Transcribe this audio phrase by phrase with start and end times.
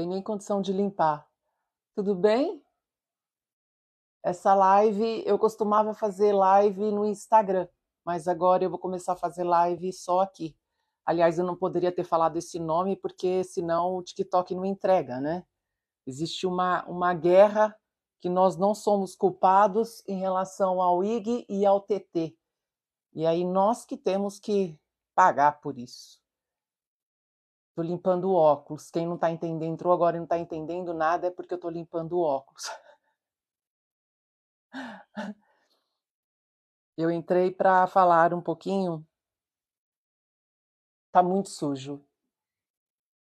[0.00, 1.28] tem nem condição de limpar.
[1.94, 2.64] Tudo bem?
[4.22, 7.68] Essa live, eu costumava fazer live no Instagram,
[8.02, 10.56] mas agora eu vou começar a fazer live só aqui.
[11.04, 15.44] Aliás, eu não poderia ter falado esse nome porque senão o TikTok não entrega, né?
[16.06, 17.76] Existe uma, uma guerra
[18.22, 22.34] que nós não somos culpados em relação ao IG e ao TT.
[23.12, 24.78] E aí nós que temos que
[25.14, 26.22] pagar por isso.
[27.82, 28.90] Limpando o óculos.
[28.90, 31.70] Quem não está entendendo, entrou agora e não está entendendo nada, é porque eu estou
[31.70, 32.64] limpando o óculos.
[36.96, 39.06] Eu entrei para falar um pouquinho.
[41.10, 42.04] Tá muito sujo.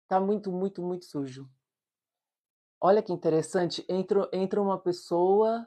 [0.07, 1.49] Tá muito, muito, muito sujo.
[2.81, 3.85] Olha que interessante.
[3.87, 5.65] Entra, entra uma pessoa,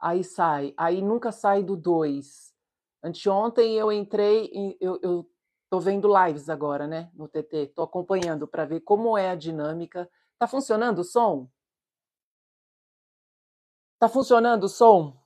[0.00, 0.74] aí sai.
[0.76, 2.52] Aí nunca sai do dois.
[3.02, 5.30] Anteontem eu entrei, eu, eu
[5.70, 7.68] Tô vendo lives agora, né, no TT.
[7.68, 10.10] Tô acompanhando para ver como é a dinâmica.
[10.36, 11.48] Tá funcionando o som?
[13.96, 15.16] Tá funcionando o som?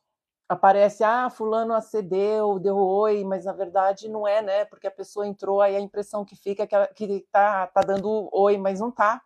[0.47, 4.67] Aparece, ah, fulano acedeu, deu oi, mas na verdade não é, né?
[4.67, 8.29] Porque a pessoa entrou, aí a impressão que fica é que, que tá, tá dando
[8.31, 9.23] oi, mas não tá.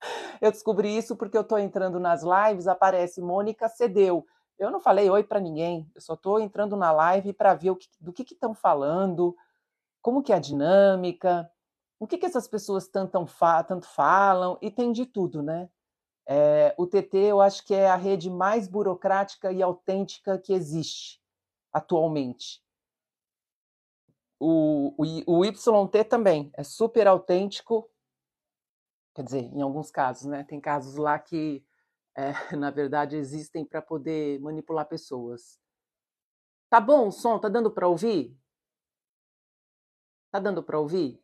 [0.42, 4.26] Eu descobri isso porque eu tô entrando nas lives, aparece Mônica cedeu.
[4.58, 7.76] Eu não falei oi para ninguém, eu só tô entrando na live para ver o
[7.76, 9.34] que, do que estão falando,
[10.06, 11.50] como que é a dinâmica,
[11.98, 13.10] o que, que essas pessoas tanto,
[13.66, 15.68] tanto falam, e tem de tudo, né?
[16.24, 21.20] É, o TT eu acho que é a rede mais burocrática e autêntica que existe
[21.72, 22.62] atualmente.
[24.38, 27.90] O, o, o YT também é super autêntico,
[29.12, 30.44] quer dizer, em alguns casos, né?
[30.44, 31.66] Tem casos lá que,
[32.14, 35.58] é, na verdade, existem para poder manipular pessoas.
[36.70, 37.40] Tá bom o som?
[37.40, 38.38] Tá dando para ouvir?
[40.36, 41.18] Tá dando para ouvir?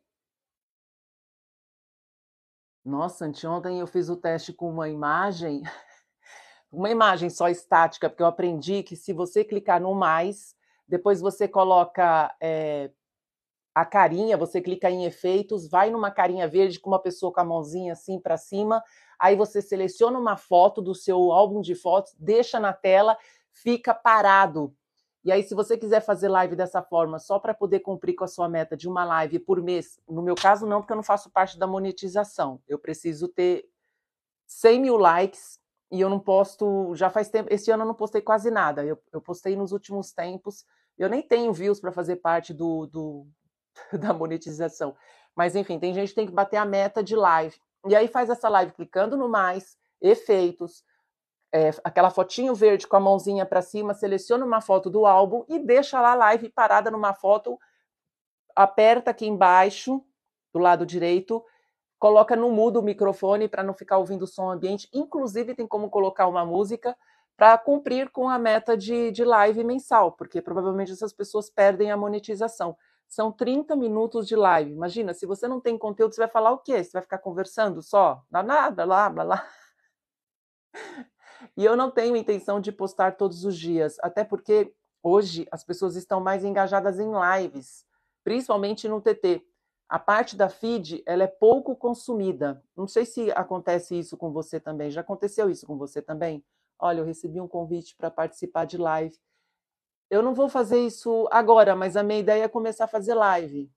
[2.83, 5.61] Nossa, anteontem eu fiz o teste com uma imagem,
[6.73, 10.55] uma imagem só estática, porque eu aprendi que se você clicar no mais,
[10.87, 12.89] depois você coloca é,
[13.75, 17.45] a carinha, você clica em efeitos, vai numa carinha verde com uma pessoa com a
[17.45, 18.83] mãozinha assim para cima,
[19.19, 23.15] aí você seleciona uma foto do seu álbum de fotos, deixa na tela,
[23.51, 24.75] fica parado
[25.23, 28.27] e aí, se você quiser fazer live dessa forma, só para poder cumprir com a
[28.27, 31.29] sua meta de uma live por mês, no meu caso, não, porque eu não faço
[31.31, 32.61] parte da monetização.
[32.67, 33.65] Eu preciso ter
[34.45, 36.93] 100 mil likes e eu não posto.
[36.95, 37.47] Já faz tempo.
[37.53, 38.83] Esse ano eu não postei quase nada.
[38.83, 40.65] Eu, eu postei nos últimos tempos.
[40.97, 43.25] Eu nem tenho views para fazer parte do, do,
[43.97, 44.93] da monetização.
[45.33, 47.55] Mas, enfim, tem gente que tem que bater a meta de live.
[47.87, 50.83] E aí faz essa live clicando no mais, efeitos
[51.53, 55.59] é, aquela fotinho verde com a mãozinha para cima, seleciona uma foto do álbum e
[55.59, 57.59] deixa lá a live parada numa foto,
[58.55, 60.03] aperta aqui embaixo,
[60.51, 61.45] do lado direito,
[61.99, 64.89] coloca no mudo o microfone para não ficar ouvindo o som ambiente.
[64.91, 66.97] Inclusive, tem como colocar uma música
[67.37, 71.97] para cumprir com a meta de, de live mensal, porque provavelmente essas pessoas perdem a
[71.97, 72.75] monetização.
[73.07, 74.71] São 30 minutos de live.
[74.71, 76.83] Imagina, se você não tem conteúdo, você vai falar o quê?
[76.83, 78.23] Você vai ficar conversando só?
[78.29, 79.47] Dá nada, blá, blá, blá.
[81.55, 85.95] E eu não tenho intenção de postar todos os dias, até porque hoje as pessoas
[85.95, 87.85] estão mais engajadas em lives,
[88.23, 89.45] principalmente no TT.
[89.89, 92.63] A parte da feed, ela é pouco consumida.
[92.75, 94.89] Não sei se acontece isso com você também.
[94.89, 96.43] Já aconteceu isso com você também?
[96.79, 99.15] Olha, eu recebi um convite para participar de live.
[100.09, 103.71] Eu não vou fazer isso agora, mas a minha ideia é começar a fazer live.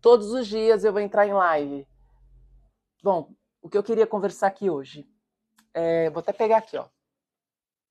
[0.00, 1.86] Todos os dias eu vou entrar em live.
[3.02, 3.32] Bom,
[3.62, 5.08] o que eu queria conversar aqui hoje
[5.74, 6.86] é, vou até pegar aqui, ó.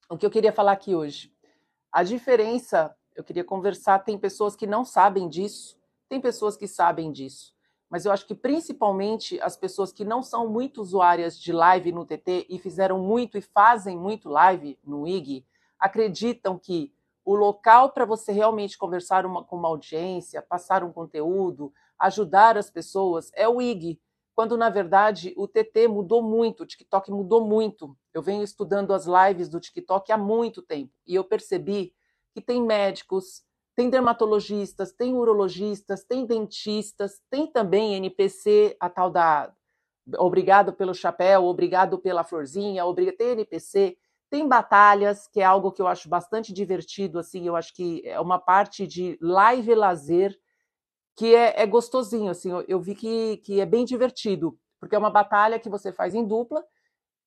[0.09, 1.31] O que eu queria falar aqui hoje.
[1.91, 5.77] A diferença, eu queria conversar, tem pessoas que não sabem disso,
[6.07, 7.53] tem pessoas que sabem disso.
[7.89, 12.05] Mas eu acho que principalmente as pessoas que não são muito usuárias de live no
[12.05, 15.45] TT e fizeram muito e fazem muito live no IG,
[15.77, 16.91] acreditam que
[17.25, 22.69] o local para você realmente conversar uma, com uma audiência, passar um conteúdo, ajudar as
[22.69, 23.99] pessoas é o IG
[24.35, 27.95] quando na verdade o TT mudou muito, o TikTok mudou muito.
[28.13, 31.93] Eu venho estudando as lives do TikTok há muito tempo e eu percebi
[32.33, 33.43] que tem médicos,
[33.75, 39.53] tem dermatologistas, tem urologistas, tem dentistas, tem também NPC, a tal da
[40.17, 43.97] obrigado pelo chapéu, obrigado pela florzinha, obrigado, tem NPC,
[44.29, 48.19] tem batalhas, que é algo que eu acho bastante divertido, assim, eu acho que é
[48.19, 50.37] uma parte de live lazer
[51.15, 54.99] que é, é gostosinho, assim, eu, eu, vi que, que é bem divertido, porque é
[54.99, 56.63] uma batalha que você faz em dupla,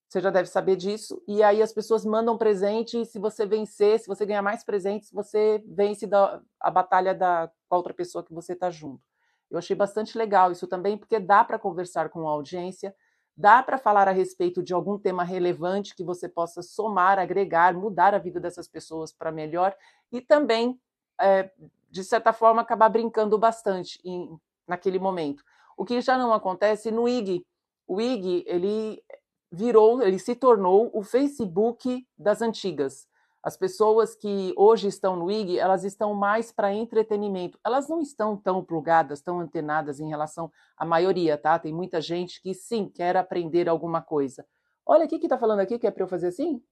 [0.08, 3.98] você já deve saber disso, e aí as pessoas mandam presente, e se você vencer,
[3.98, 8.24] se você ganhar mais presentes, você vence da, a batalha da, com a outra pessoa
[8.24, 9.02] que você está junto.
[9.50, 12.94] Eu achei bastante legal isso também, porque dá para conversar com a audiência,
[13.36, 18.14] Dá para falar a respeito de algum tema relevante que você possa somar, agregar, mudar
[18.14, 19.76] a vida dessas pessoas para melhor
[20.10, 20.80] e também,
[21.20, 21.50] é,
[21.96, 24.38] de certa forma, acabar brincando bastante em,
[24.69, 25.43] naquele momento.
[25.76, 27.43] O que já não acontece no IG.
[27.87, 29.02] O IG, ele
[29.50, 33.08] virou, ele se tornou o Facebook das antigas.
[33.43, 37.58] As pessoas que hoje estão no IG, elas estão mais para entretenimento.
[37.64, 41.58] Elas não estão tão plugadas, tão antenadas em relação à maioria, tá?
[41.58, 44.44] Tem muita gente que sim quer aprender alguma coisa.
[44.84, 46.62] Olha aqui que está falando aqui que é para eu fazer assim?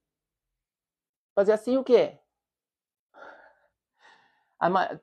[1.34, 2.18] Fazer assim o quê?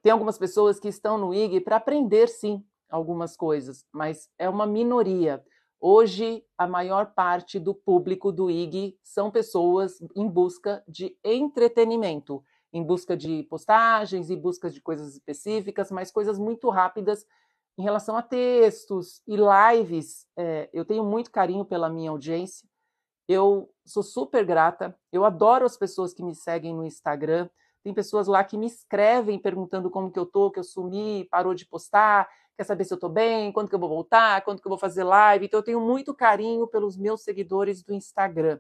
[0.02, 4.66] Tem algumas pessoas que estão no IG para aprender sim algumas coisas, mas é uma
[4.66, 5.44] minoria.
[5.80, 12.84] Hoje, a maior parte do público do IG são pessoas em busca de entretenimento, em
[12.84, 17.26] busca de postagens, em busca de coisas específicas, mas coisas muito rápidas
[17.78, 20.28] em relação a textos e lives.
[20.38, 22.68] É, eu tenho muito carinho pela minha audiência,
[23.28, 27.50] eu sou super grata, eu adoro as pessoas que me seguem no Instagram.
[27.84, 31.54] Tem pessoas lá que me escrevem perguntando como que eu tô, que eu sumi, parou
[31.54, 34.68] de postar, quer saber se eu estou bem, quando que eu vou voltar, quando que
[34.68, 35.46] eu vou fazer live.
[35.46, 38.60] Então eu tenho muito carinho pelos meus seguidores do Instagram,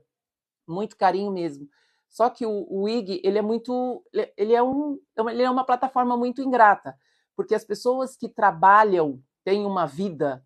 [0.67, 1.67] muito carinho mesmo.
[2.09, 4.03] Só que o, o IG ele é muito,
[4.35, 6.97] ele é um, ele é uma plataforma muito ingrata,
[7.35, 10.43] porque as pessoas que trabalham têm uma vida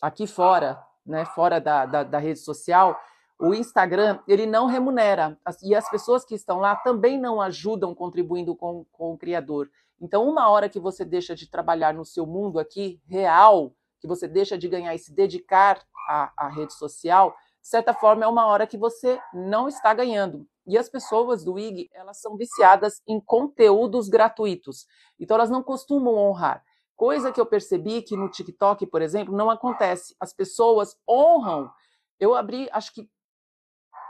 [0.00, 3.00] aqui fora, né, fora da, da, da rede social,
[3.38, 8.56] o Instagram ele não remunera e as pessoas que estão lá também não ajudam contribuindo
[8.56, 9.70] com, com o criador.
[10.00, 14.28] Então, uma hora que você deixa de trabalhar no seu mundo aqui real, que você
[14.28, 18.46] deixa de ganhar e se dedicar à, à rede social, de certa forma é uma
[18.46, 20.46] hora que você não está ganhando.
[20.66, 24.86] E as pessoas do IG, elas são viciadas em conteúdos gratuitos.
[25.18, 26.62] Então elas não costumam honrar.
[26.94, 30.14] Coisa que eu percebi que no TikTok, por exemplo, não acontece.
[30.18, 31.70] As pessoas honram.
[32.18, 33.08] Eu abri, acho que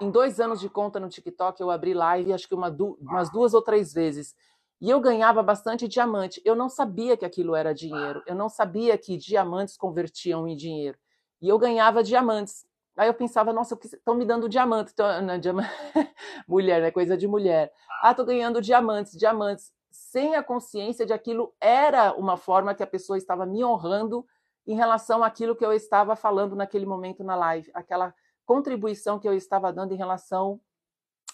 [0.00, 2.68] em dois anos de conta no TikTok, eu abri live, acho que uma,
[3.00, 4.34] umas duas ou três vezes.
[4.80, 6.40] E eu ganhava bastante diamante.
[6.44, 8.22] Eu não sabia que aquilo era dinheiro.
[8.26, 10.98] Eu não sabia que diamantes convertiam em dinheiro.
[11.40, 12.66] E eu ganhava diamantes.
[12.96, 14.94] Aí eu pensava, nossa, estão me dando diamante.
[14.94, 15.70] Tô, não, diamante.
[16.46, 16.90] mulher, né?
[16.90, 17.72] Coisa de mulher.
[18.02, 19.72] Ah, tô ganhando diamantes, diamantes.
[19.90, 24.26] Sem a consciência de aquilo era uma forma que a pessoa estava me honrando
[24.66, 27.70] em relação àquilo que eu estava falando naquele momento na live.
[27.72, 28.14] Aquela
[28.46, 30.60] contribuição que eu estava dando em relação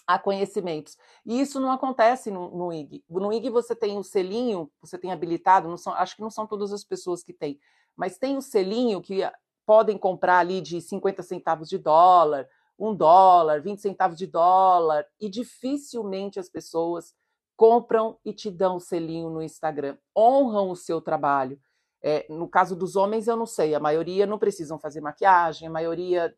[0.05, 0.97] a conhecimentos.
[1.25, 3.03] E isso não acontece no, no IG.
[3.09, 6.73] No IG você tem o selinho, você tem habilitado, são, acho que não são todas
[6.73, 7.57] as pessoas que têm,
[7.95, 9.21] mas tem o selinho que
[9.65, 15.29] podem comprar ali de 50 centavos de dólar, um dólar, 20 centavos de dólar, e
[15.29, 17.13] dificilmente as pessoas
[17.55, 21.57] compram e te dão o selinho no Instagram, honram o seu trabalho.
[22.01, 25.71] É, no caso dos homens, eu não sei, a maioria não precisam fazer maquiagem, a
[25.71, 26.35] maioria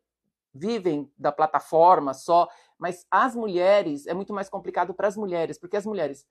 [0.56, 2.48] vivem da plataforma só,
[2.78, 6.26] mas as mulheres, é muito mais complicado para as mulheres, porque as mulheres,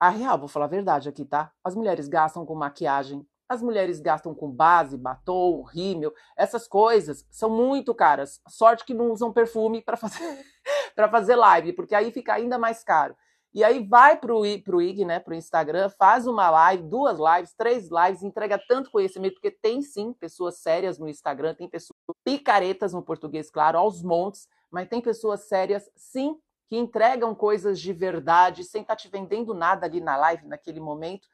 [0.00, 1.52] a real, vou falar a verdade aqui, tá?
[1.62, 7.50] As mulheres gastam com maquiagem, as mulheres gastam com base, batom, rímel, essas coisas são
[7.50, 8.40] muito caras.
[8.48, 10.18] Sorte que não usam perfume para fazer
[10.96, 13.14] para fazer live, porque aí fica ainda mais caro.
[13.54, 17.52] E aí vai para o IG, né, para o Instagram, faz uma live, duas lives,
[17.52, 22.94] três lives, entrega tanto conhecimento, porque tem sim pessoas sérias no Instagram, tem pessoas picaretas
[22.94, 28.64] no português, claro, aos montes, mas tem pessoas sérias, sim, que entregam coisas de verdade,
[28.64, 31.28] sem estar tá te vendendo nada ali na live naquele momento,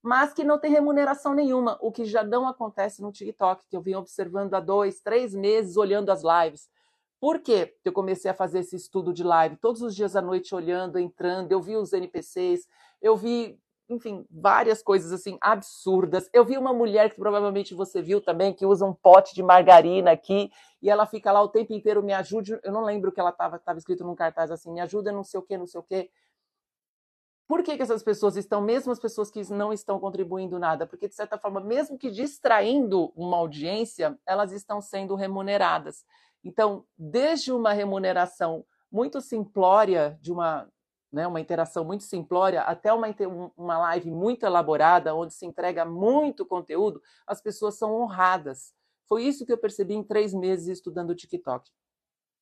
[0.00, 3.80] mas que não tem remuneração nenhuma, o que já não acontece no TikTok, que eu
[3.80, 6.68] vim observando há dois, três meses, olhando as lives.
[7.20, 9.56] Por que eu comecei a fazer esse estudo de live?
[9.56, 12.68] Todos os dias à noite, olhando, entrando, eu vi os NPCs,
[13.00, 16.28] eu vi enfim, várias coisas assim absurdas.
[16.32, 20.10] Eu vi uma mulher que provavelmente você viu também, que usa um pote de margarina
[20.10, 22.58] aqui e ela fica lá o tempo inteiro, me ajude.
[22.62, 25.38] Eu não lembro que ela estava estava escrito num cartaz assim, me ajuda, não sei
[25.38, 26.10] o que, não sei o que.
[27.46, 30.86] Por que, que essas pessoas estão, mesmo as pessoas que não estão contribuindo nada?
[30.86, 36.06] Porque, de certa forma, mesmo que distraindo uma audiência, elas estão sendo remuneradas.
[36.44, 40.68] Então, desde uma remuneração muito simplória de uma
[41.14, 43.06] né, uma interação muito simplória, até uma,
[43.56, 48.74] uma live muito elaborada, onde se entrega muito conteúdo, as pessoas são honradas.
[49.08, 51.70] Foi isso que eu percebi em três meses estudando o TikTok,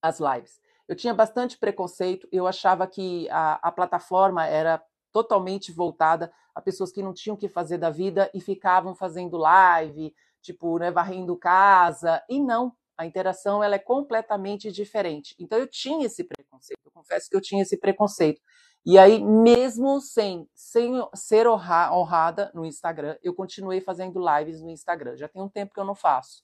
[0.00, 0.59] as lives.
[0.88, 4.82] Eu tinha bastante preconceito, eu achava que a, a plataforma era
[5.12, 9.37] totalmente voltada a pessoas que não tinham o que fazer da vida e ficavam fazendo
[9.37, 15.35] live, tipo, né, varrendo casa, e não, a interação ela é completamente diferente.
[15.38, 18.40] Então eu tinha esse preconceito, eu confesso que eu tinha esse preconceito.
[18.85, 25.16] E aí, mesmo sem, sem ser honrada no Instagram, eu continuei fazendo lives no Instagram.
[25.16, 26.42] Já tem um tempo que eu não faço,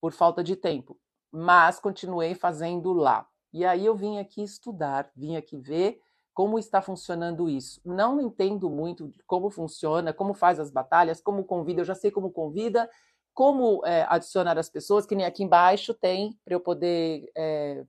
[0.00, 0.98] por falta de tempo.
[1.32, 3.26] mas continuei fazendo lá.
[3.52, 6.00] E aí eu vim aqui estudar, vim aqui ver
[6.32, 7.80] como está funcionando isso.
[7.84, 12.10] Não entendo muito de como funciona, como faz as batalhas, como convida, eu já sei
[12.10, 12.88] como convida,
[13.34, 17.84] como é, adicionar as pessoas, que nem aqui embaixo tem, para eu poder é,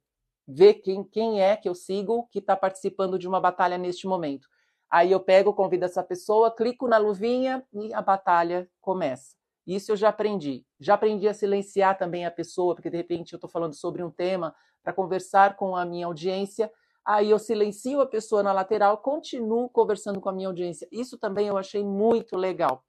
[0.48, 4.48] ver quem, quem é que eu sigo que está participando de uma batalha neste momento.
[4.90, 9.36] Aí eu pego, convido essa pessoa, clico na luvinha e a batalha começa.
[9.66, 10.66] Isso eu já aprendi.
[10.80, 14.12] Já aprendi a silenciar também a pessoa, porque de repente eu estou falando sobre um
[14.12, 16.70] tema para conversar com a minha audiência.
[17.06, 20.88] Aí eu silencio a pessoa na lateral, continuo conversando com a minha audiência.
[20.92, 22.84] Isso também eu achei muito legal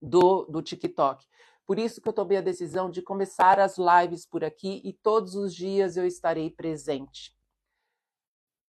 [0.00, 1.26] do, do TikTok.
[1.68, 5.34] Por isso que eu tomei a decisão de começar as lives por aqui e todos
[5.34, 7.36] os dias eu estarei presente.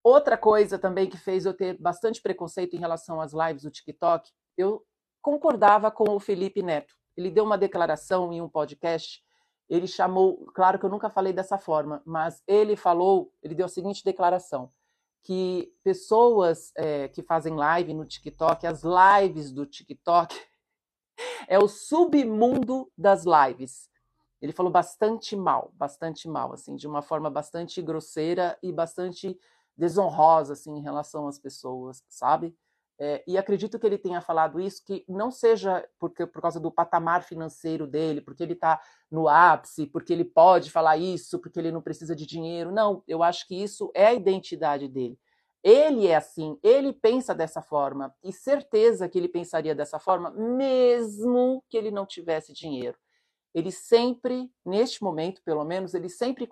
[0.02, 4.32] Outra coisa também que fez eu ter bastante preconceito em relação às lives do TikTok,
[4.56, 4.84] eu
[5.22, 6.92] concordava com o Felipe Neto.
[7.16, 9.22] Ele deu uma declaração em um podcast.
[9.68, 13.68] Ele chamou, claro que eu nunca falei dessa forma, mas ele falou, ele deu a
[13.68, 14.72] seguinte declaração:
[15.22, 20.34] que pessoas é, que fazem live no TikTok, as lives do TikTok,
[21.48, 23.88] é o submundo das lives.
[24.40, 29.38] Ele falou bastante mal, bastante mal, assim, de uma forma bastante grosseira e bastante
[29.76, 32.56] desonrosa, assim, em relação às pessoas, sabe?
[33.02, 36.70] É, e acredito que ele tenha falado isso, que não seja porque, por causa do
[36.70, 38.78] patamar financeiro dele, porque ele está
[39.10, 42.70] no ápice, porque ele pode falar isso, porque ele não precisa de dinheiro.
[42.70, 45.18] Não, eu acho que isso é a identidade dele.
[45.62, 51.62] Ele é assim, ele pensa dessa forma, e certeza que ele pensaria dessa forma, mesmo
[51.68, 52.96] que ele não tivesse dinheiro.
[53.52, 56.48] Ele sempre, neste momento, pelo menos, ele sempre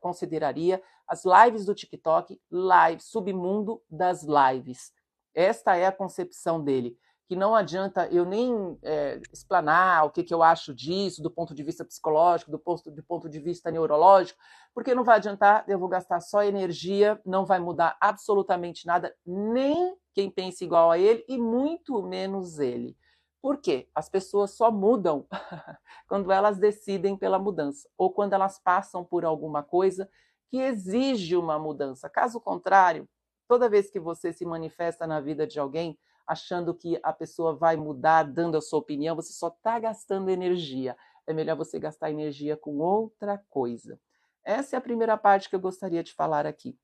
[0.00, 4.92] consideraria as lives do TikTok live, submundo das lives
[5.34, 6.96] esta é a concepção dele,
[7.32, 11.54] que não adianta eu nem é, explanar o que, que eu acho disso do ponto
[11.54, 14.38] de vista psicológico, do ponto, do ponto de vista neurológico,
[14.74, 19.96] porque não vai adiantar, eu vou gastar só energia, não vai mudar absolutamente nada, nem
[20.12, 22.94] quem pensa igual a ele e muito menos ele.
[23.40, 23.88] Por quê?
[23.94, 25.26] As pessoas só mudam
[26.06, 30.06] quando elas decidem pela mudança ou quando elas passam por alguma coisa
[30.50, 32.10] que exige uma mudança.
[32.10, 33.08] Caso contrário,
[33.52, 37.76] Toda vez que você se manifesta na vida de alguém achando que a pessoa vai
[37.76, 40.96] mudar, dando a sua opinião, você só está gastando energia.
[41.26, 44.00] É melhor você gastar energia com outra coisa.
[44.44, 46.76] Essa é a primeira parte que eu gostaria de falar aqui.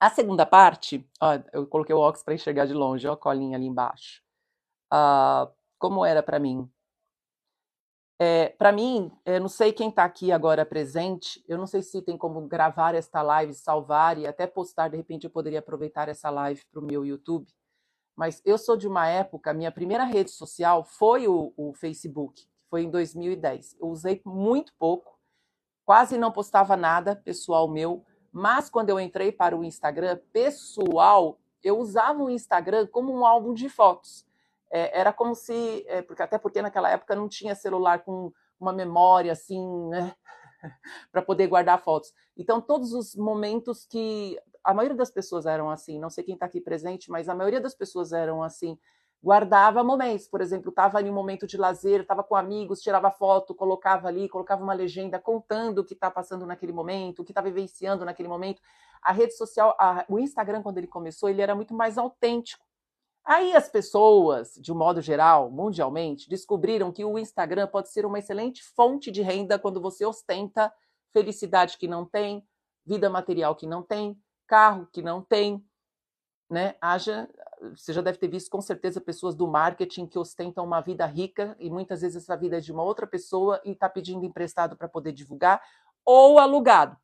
[0.00, 3.56] A segunda parte, ó, eu coloquei o óculos para enxergar de longe, ó, a colinha
[3.56, 4.22] ali embaixo.
[4.92, 6.68] Uh, como era para mim?
[8.18, 12.00] É, para mim, eu não sei quem está aqui agora presente, eu não sei se
[12.00, 16.30] tem como gravar esta live, salvar e até postar, de repente eu poderia aproveitar essa
[16.30, 17.52] live para o meu YouTube.
[18.16, 22.82] Mas eu sou de uma época, minha primeira rede social foi o, o Facebook, foi
[22.82, 23.76] em 2010.
[23.80, 25.18] Eu usei muito pouco,
[25.84, 31.78] quase não postava nada pessoal meu, mas quando eu entrei para o Instagram pessoal, eu
[31.78, 34.26] usava o Instagram como um álbum de fotos
[34.72, 38.72] é, era como se, é, porque até porque naquela época não tinha celular com uma
[38.72, 40.14] memória assim, né,
[41.12, 42.12] para poder guardar fotos.
[42.36, 46.46] Então todos os momentos que a maioria das pessoas eram assim, não sei quem está
[46.46, 48.78] aqui presente, mas a maioria das pessoas eram assim,
[49.22, 53.54] guardava momentos, por exemplo, estava em um momento de lazer, estava com amigos, tirava foto,
[53.54, 57.40] colocava ali, colocava uma legenda contando o que está passando naquele momento, o que está
[57.40, 58.60] vivenciando naquele momento.
[59.00, 62.64] A rede social, a, o Instagram, quando ele começou, ele era muito mais autêntico.
[63.24, 68.18] Aí as pessoas, de um modo geral, mundialmente, descobriram que o Instagram pode ser uma
[68.18, 70.72] excelente fonte de renda quando você ostenta
[71.12, 72.44] felicidade que não tem,
[72.84, 74.18] vida material que não tem,
[74.52, 75.64] carro que não tem,
[76.50, 76.74] né?
[76.78, 77.26] Haja,
[77.74, 81.56] você já deve ter visto com certeza pessoas do marketing que ostentam uma vida rica
[81.58, 84.86] e muitas vezes essa vida é de uma outra pessoa e está pedindo emprestado para
[84.86, 85.62] poder divulgar
[86.04, 86.98] ou alugado,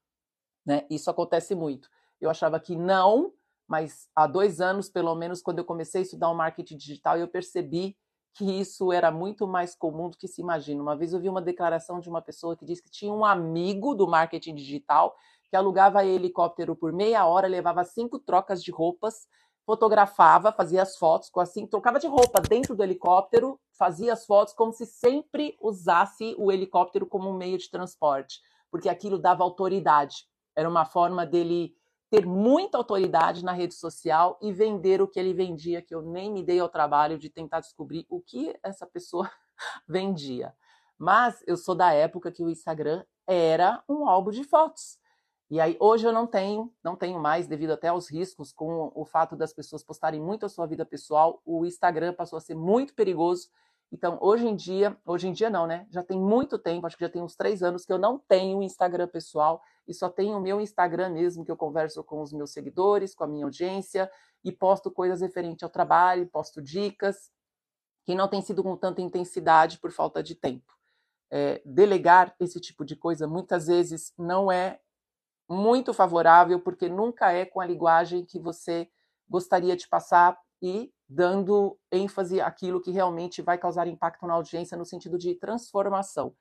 [0.62, 0.84] né?
[0.90, 1.88] Isso acontece muito.
[2.20, 3.32] Eu achava que não,
[3.66, 7.28] mas há dois anos, pelo menos, quando eu comecei a estudar o marketing digital, eu
[7.28, 7.96] percebi
[8.34, 10.82] que isso era muito mais comum do que se imagina.
[10.82, 13.94] Uma vez eu vi uma declaração de uma pessoa que disse que tinha um amigo
[13.94, 15.16] do marketing digital
[15.50, 19.26] que alugava helicóptero por meia hora, levava cinco trocas de roupas,
[19.64, 24.54] fotografava, fazia as fotos com assim, trocava de roupa dentro do helicóptero, fazia as fotos
[24.54, 28.40] como se sempre usasse o helicóptero como um meio de transporte,
[28.70, 30.26] porque aquilo dava autoridade.
[30.56, 31.74] Era uma forma dele
[32.10, 36.32] ter muita autoridade na rede social e vender o que ele vendia, que eu nem
[36.32, 39.30] me dei ao trabalho de tentar descobrir o que essa pessoa
[39.86, 40.54] vendia.
[40.96, 44.98] Mas eu sou da época que o Instagram era um álbum de fotos.
[45.50, 49.04] E aí hoje eu não tenho, não tenho mais devido até aos riscos com o
[49.06, 52.94] fato das pessoas postarem muito a sua vida pessoal, o Instagram passou a ser muito
[52.94, 53.48] perigoso
[53.90, 55.86] Então, hoje em dia, hoje em dia não, né?
[55.90, 58.62] Já tem muito tempo, acho que já tem uns três anos que eu não tenho
[58.62, 62.52] Instagram pessoal e só tenho o meu Instagram mesmo, que eu converso com os meus
[62.52, 64.10] seguidores, com a minha audiência
[64.44, 67.30] e posto coisas referentes ao trabalho, posto dicas,
[68.04, 70.74] que não tem sido com tanta intensidade por falta de tempo.
[71.30, 74.80] É, delegar esse tipo de coisa muitas vezes não é
[75.48, 78.88] muito favorável, porque nunca é com a linguagem que você
[79.28, 84.84] gostaria de passar e dando ênfase àquilo que realmente vai causar impacto na audiência no
[84.84, 86.34] sentido de transformação.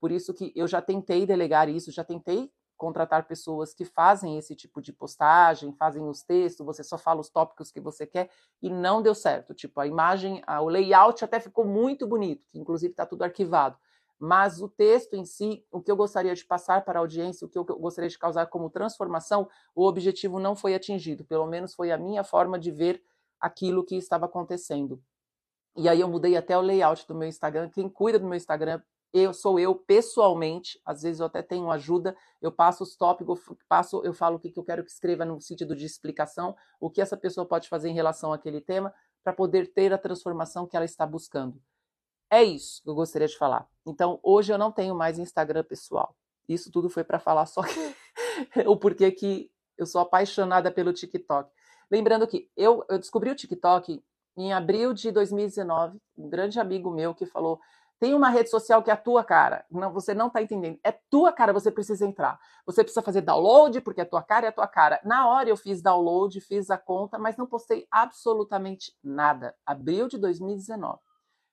[0.00, 4.56] Por isso que eu já tentei delegar isso, já tentei contratar pessoas que fazem esse
[4.56, 8.30] tipo de postagem, fazem os textos, você só fala os tópicos que você quer
[8.62, 9.54] e não deu certo.
[9.54, 13.76] Tipo, a imagem, a, o layout até ficou muito bonito, que inclusive está tudo arquivado.
[14.20, 17.48] Mas o texto em si, o que eu gostaria de passar para a audiência, o
[17.48, 21.24] que eu gostaria de causar como transformação, o objetivo não foi atingido.
[21.24, 23.02] Pelo menos foi a minha forma de ver
[23.40, 25.02] aquilo que estava acontecendo.
[25.74, 27.70] E aí eu mudei até o layout do meu Instagram.
[27.70, 32.16] Quem cuida do meu Instagram eu sou eu pessoalmente, às vezes eu até tenho ajuda,
[32.40, 35.74] eu passo os tópicos, passo, eu falo o que eu quero que escreva no sentido
[35.74, 39.92] de explicação, o que essa pessoa pode fazer em relação àquele tema, para poder ter
[39.92, 41.60] a transformação que ela está buscando.
[42.30, 43.68] É isso que eu gostaria de falar.
[43.84, 46.14] Então, hoje eu não tenho mais Instagram pessoal.
[46.48, 47.94] Isso tudo foi para falar só que
[48.66, 51.50] o porquê que eu sou apaixonada pelo TikTok.
[51.90, 54.02] Lembrando que eu, eu descobri o TikTok
[54.36, 57.60] em abril de 2019, um grande amigo meu que falou:
[57.98, 59.64] tem uma rede social que é a tua cara.
[59.70, 60.78] Não, você não está entendendo.
[60.84, 62.38] É tua cara, você precisa entrar.
[62.64, 65.00] Você precisa fazer download, porque é tua cara é tua cara.
[65.04, 69.54] Na hora eu fiz download, fiz a conta, mas não postei absolutamente nada.
[69.66, 70.98] Abril de 2019.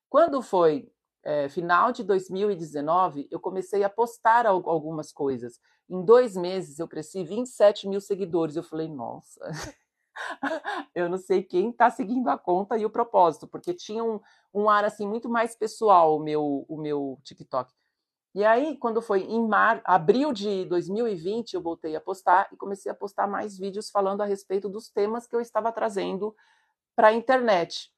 [0.10, 0.92] Quando foi
[1.24, 5.60] é, final de 2019, eu comecei a postar algumas coisas.
[5.90, 8.56] Em dois meses eu cresci 27 mil seguidores.
[8.56, 9.40] Eu falei, nossa.
[10.96, 14.20] eu não sei quem está seguindo a conta e o propósito, porque tinha um,
[14.54, 17.74] um ar assim muito mais pessoal o meu, o meu TikTok.
[18.34, 19.82] E aí, quando foi em mar...
[19.84, 24.26] abril de 2020, eu voltei a postar e comecei a postar mais vídeos falando a
[24.26, 26.36] respeito dos temas que eu estava trazendo
[26.96, 27.92] para a internet.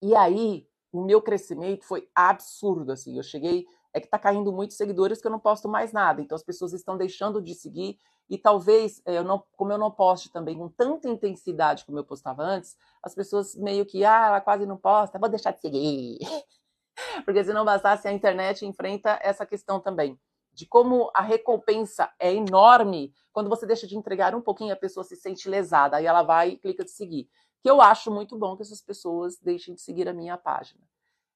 [0.00, 3.16] E aí, o meu crescimento foi absurdo, assim.
[3.16, 6.20] Eu cheguei é que está caindo muitos seguidores que eu não posto mais nada.
[6.20, 9.90] Então as pessoas estão deixando de seguir e talvez eh, eu não, como eu não
[9.90, 14.40] poste também com tanta intensidade como eu postava antes, as pessoas meio que ah, ela
[14.40, 16.18] quase não posta, vou deixar de seguir.
[17.24, 20.18] Porque se não bastasse a internet enfrenta essa questão também
[20.54, 25.02] de como a recompensa é enorme quando você deixa de entregar um pouquinho a pessoa
[25.02, 27.28] se sente lesada, aí ela vai e clica de seguir.
[27.62, 30.80] Que eu acho muito bom que essas pessoas deixem de seguir a minha página.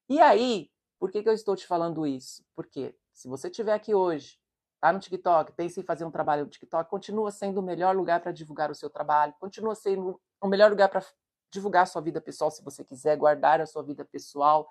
[0.09, 2.43] E aí, por que, que eu estou te falando isso?
[2.55, 4.39] Porque se você estiver aqui hoje,
[4.75, 8.19] está no TikTok, pensa em fazer um trabalho no TikTok, continua sendo o melhor lugar
[8.19, 11.03] para divulgar o seu trabalho, continua sendo o melhor lugar para
[11.51, 14.69] divulgar a sua vida pessoal, se você quiser guardar a sua vida pessoal.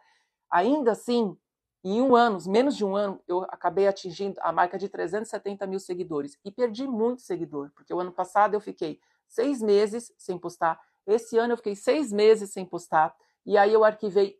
[0.51, 1.37] Ainda assim,
[1.83, 5.81] em um ano, menos de um ano, eu acabei atingindo a marca de 370 mil
[5.81, 10.81] seguidores e perdi muito seguidor, porque o ano passado eu fiquei seis meses sem postar,
[11.07, 13.15] esse ano eu fiquei seis meses sem postar,
[13.45, 14.37] e aí eu arquivei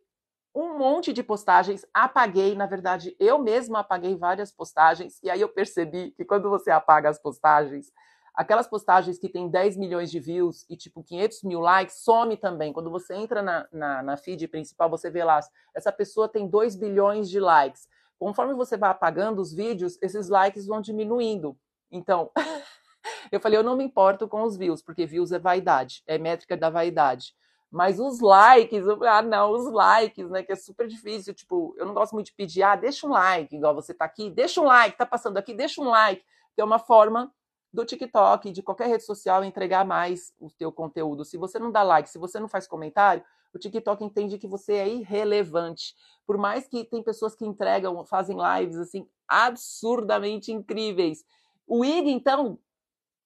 [0.53, 5.49] um monte de postagens, apaguei, na verdade, eu mesma apaguei várias postagens, e aí eu
[5.49, 7.91] percebi que quando você apaga as postagens,
[8.33, 12.71] aquelas postagens que tem 10 milhões de views e tipo 500 mil likes, some também.
[12.71, 15.39] Quando você entra na, na, na feed principal, você vê lá,
[15.75, 17.87] essa pessoa tem 2 bilhões de likes.
[18.19, 21.57] Conforme você vai apagando os vídeos, esses likes vão diminuindo.
[21.91, 22.31] Então,
[23.31, 26.55] eu falei, eu não me importo com os views, porque views é vaidade, é métrica
[26.55, 27.35] da vaidade.
[27.69, 30.41] Mas os likes, ah, não, os likes, né?
[30.41, 31.33] Que é super difícil.
[31.33, 34.29] Tipo, eu não gosto muito de pedir, ah, deixa um like, igual você tá aqui,
[34.29, 36.23] deixa um like, tá passando aqui, deixa um like.
[36.55, 37.31] Que é uma forma
[37.73, 41.25] do TikTok, de qualquer rede social, entregar mais o teu conteúdo.
[41.25, 44.73] Se você não dá like, se você não faz comentário, o TikTok entende que você
[44.73, 45.93] é irrelevante.
[46.25, 51.25] Por mais que tem pessoas que entregam, fazem lives assim absurdamente incríveis.
[51.67, 52.57] O IG, então,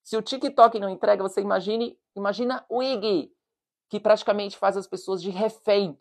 [0.03, 3.31] se o TikTok não entrega, você imagine, imagina o IG
[3.89, 5.97] que praticamente faz as pessoas de refém.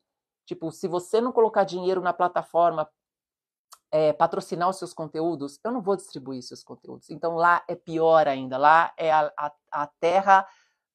[0.47, 2.89] Tipo, se você não colocar dinheiro na plataforma,
[3.91, 7.11] é, patrocinar os seus conteúdos, eu não vou distribuir seus conteúdos.
[7.11, 8.57] Então lá é pior ainda.
[8.57, 10.47] Lá é a, a, a terra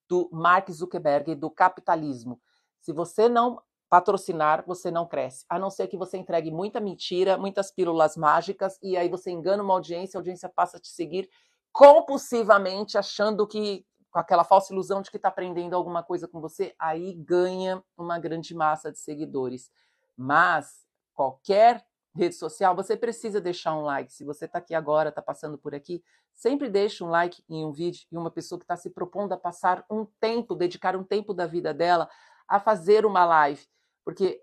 [0.08, 2.40] do Mark Zuckerberg, do capitalismo.
[2.80, 5.46] Se você não patrocinar, você não cresce.
[5.50, 9.64] A não ser que você entregue muita mentira, muitas pílulas mágicas, e aí você engana
[9.64, 11.30] uma audiência, a audiência passa a te seguir
[11.76, 16.74] compulsivamente, achando que com aquela falsa ilusão de que está aprendendo alguma coisa com você,
[16.80, 19.70] aí ganha uma grande massa de seguidores.
[20.16, 21.86] Mas qualquer
[22.16, 24.14] rede social, você precisa deixar um like.
[24.14, 26.02] Se você está aqui agora, está passando por aqui,
[26.34, 29.38] sempre deixe um like em um vídeo e uma pessoa que está se propondo a
[29.38, 32.10] passar um tempo, dedicar um tempo da vida dela
[32.48, 33.68] a fazer uma live.
[34.06, 34.42] Porque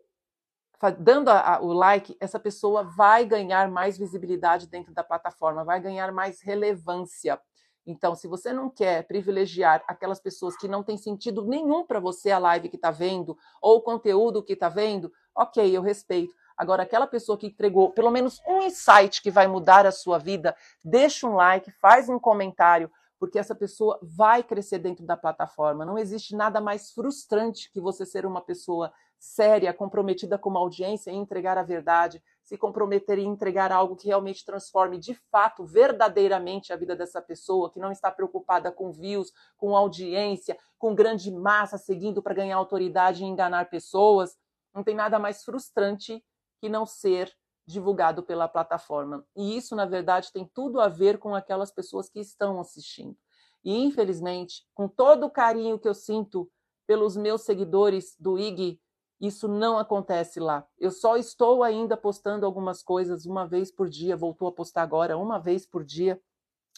[0.90, 5.80] dando a, a, o like, essa pessoa vai ganhar mais visibilidade dentro da plataforma, vai
[5.80, 7.40] ganhar mais relevância.
[7.86, 12.30] Então, se você não quer privilegiar aquelas pessoas que não tem sentido nenhum para você
[12.30, 16.34] a live que está vendo ou o conteúdo que está vendo, ok, eu respeito.
[16.56, 20.54] Agora, aquela pessoa que entregou pelo menos um insight que vai mudar a sua vida,
[20.84, 25.84] deixa um like, faz um comentário, porque essa pessoa vai crescer dentro da plataforma.
[25.84, 28.92] Não existe nada mais frustrante que você ser uma pessoa
[29.22, 34.08] séria, comprometida com uma audiência e entregar a verdade, se comprometer em entregar algo que
[34.08, 39.32] realmente transforme de fato, verdadeiramente a vida dessa pessoa, que não está preocupada com views,
[39.56, 44.36] com audiência, com grande massa seguindo para ganhar autoridade e enganar pessoas.
[44.74, 46.20] Não tem nada mais frustrante
[46.60, 47.32] que não ser
[47.64, 49.24] divulgado pela plataforma.
[49.36, 53.16] E isso, na verdade, tem tudo a ver com aquelas pessoas que estão assistindo.
[53.64, 56.50] E, infelizmente, com todo o carinho que eu sinto
[56.88, 58.80] pelos meus seguidores do IG,
[59.22, 60.66] isso não acontece lá.
[60.76, 65.16] Eu só estou ainda postando algumas coisas uma vez por dia, voltou a postar agora
[65.16, 66.20] uma vez por dia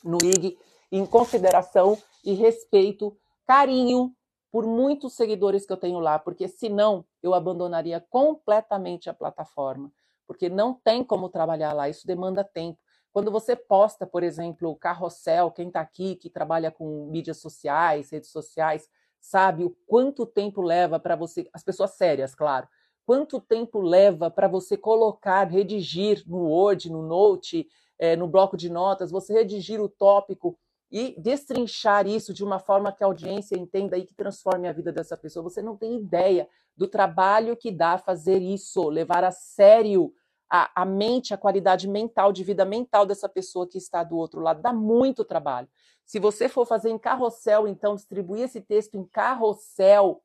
[0.05, 0.59] no IG,
[0.93, 4.15] em consideração e respeito, carinho
[4.53, 9.91] por muitos seguidores que eu tenho lá, porque senão eu abandonaria completamente a plataforma,
[10.27, 12.79] porque não tem como trabalhar lá, isso demanda tempo.
[13.11, 18.11] Quando você posta, por exemplo, o carrossel, quem está aqui, que trabalha com mídias sociais,
[18.11, 18.87] redes sociais,
[19.25, 22.69] sabe o quanto tempo leva para você, as pessoas sérias, claro,
[23.07, 27.67] quanto tempo leva para você colocar, redigir no Word, no Note,
[27.99, 30.59] é, no bloco de notas, você redigir o tópico
[30.93, 34.93] e destrinchar isso de uma forma que a audiência entenda e que transforme a vida
[34.93, 35.43] dessa pessoa.
[35.45, 40.13] Você não tem ideia do trabalho que dá fazer isso, levar a sério
[40.51, 44.41] a, a mente, a qualidade mental, de vida mental dessa pessoa que está do outro
[44.41, 44.61] lado.
[44.61, 45.67] Dá muito trabalho.
[46.05, 50.23] Se você for fazer em carrossel, então, distribuir esse texto em carrossel,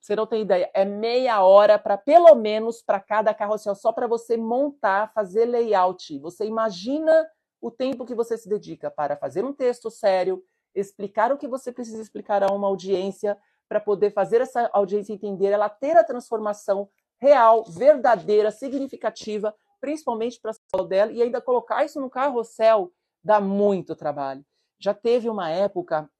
[0.00, 4.06] você não tem ideia, é meia hora para pelo menos para cada carrossel, só para
[4.06, 6.18] você montar, fazer layout.
[6.18, 7.28] Você imagina
[7.60, 10.42] o tempo que você se dedica para fazer um texto sério,
[10.74, 13.38] explicar o que você precisa explicar a uma audiência,
[13.70, 16.88] para poder fazer essa audiência entender, ela ter a transformação
[17.20, 22.90] real, verdadeira, significativa, principalmente para a dela, e ainda colocar isso no carrossel
[23.22, 24.44] dá muito trabalho.
[24.80, 26.10] Já teve uma época,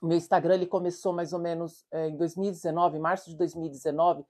[0.00, 4.24] meu Instagram ele começou mais ou menos é, em 2019, março de 2019.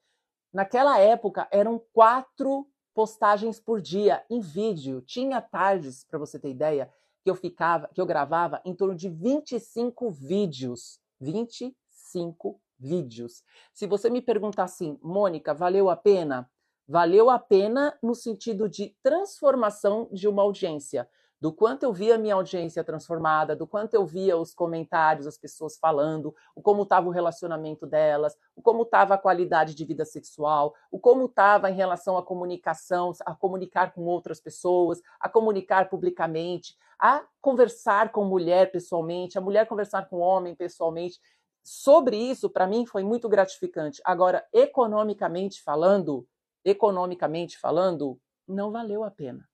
[0.51, 5.03] Naquela época eram quatro postagens por dia em vídeo.
[5.03, 6.91] Tinha tardes, para você ter ideia,
[7.23, 10.99] que eu ficava, que eu gravava em torno de 25 vídeos.
[11.21, 13.45] 25 vídeos.
[13.75, 16.51] Se você me perguntar assim, Mônica, valeu a pena?
[16.87, 21.07] Valeu a pena no sentido de transformação de uma audiência
[21.41, 25.39] do quanto eu via a minha audiência transformada, do quanto eu via os comentários, as
[25.39, 30.05] pessoas falando, o como estava o relacionamento delas, o como estava a qualidade de vida
[30.05, 35.89] sexual, o como estava em relação à comunicação, a comunicar com outras pessoas, a comunicar
[35.89, 41.21] publicamente, a conversar com mulher pessoalmente, a mulher conversar com homem pessoalmente.
[41.63, 44.01] Sobre isso, para mim, foi muito gratificante.
[44.05, 46.27] Agora, economicamente falando,
[46.65, 49.49] economicamente falando, não valeu a pena.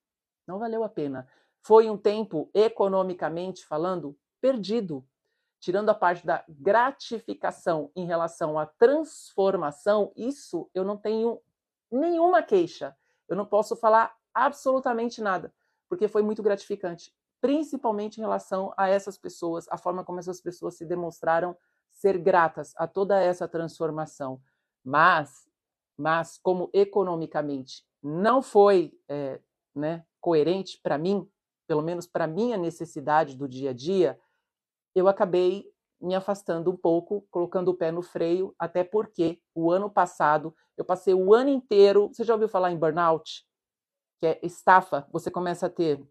[0.46, 1.26] Não valeu a pena
[1.64, 5.02] foi um tempo, economicamente falando, perdido.
[5.58, 11.40] Tirando a parte da gratificação em relação à transformação, isso eu não tenho
[11.90, 12.94] nenhuma queixa.
[13.26, 15.54] Eu não posso falar absolutamente nada,
[15.88, 20.76] porque foi muito gratificante, principalmente em relação a essas pessoas, a forma como essas pessoas
[20.76, 21.56] se demonstraram
[21.90, 24.38] ser gratas a toda essa transformação.
[24.84, 25.48] Mas,
[25.96, 29.40] mas como economicamente não foi é,
[29.74, 31.26] né, coerente para mim,
[31.66, 34.18] pelo menos para minha necessidade do dia a dia,
[34.94, 39.90] eu acabei me afastando um pouco, colocando o pé no freio, até porque o ano
[39.90, 42.08] passado eu passei o ano inteiro.
[42.08, 43.46] Você já ouviu falar em burnout?
[44.20, 45.06] Que é estafa.
[45.12, 46.04] Você começa a ter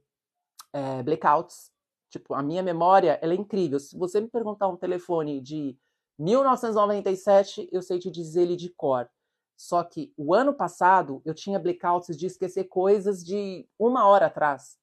[0.74, 1.72] é, blackouts.
[2.10, 3.80] Tipo, a minha memória ela é incrível.
[3.80, 5.78] Se você me perguntar um telefone de
[6.20, 9.10] 1997, eu sei te dizer ele de cor.
[9.56, 14.78] Só que o ano passado eu tinha blackouts de esquecer coisas de uma hora atrás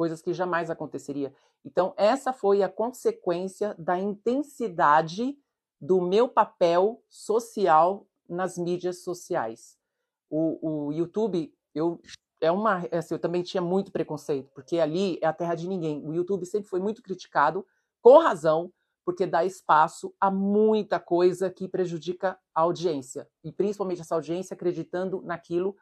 [0.00, 1.30] coisas que jamais aconteceria.
[1.62, 5.36] Então, essa foi a consequência da intensidade
[5.78, 9.76] do meu papel social nas mídias sociais.
[10.30, 12.00] O, o YouTube, eu
[12.40, 16.02] é uma, assim, eu também tinha muito preconceito, porque ali é a terra de ninguém.
[16.02, 17.66] O YouTube sempre foi muito criticado,
[18.00, 18.72] com razão,
[19.04, 25.20] porque dá espaço a muita coisa que prejudica a audiência, e principalmente essa audiência acreditando
[25.20, 25.76] naquilo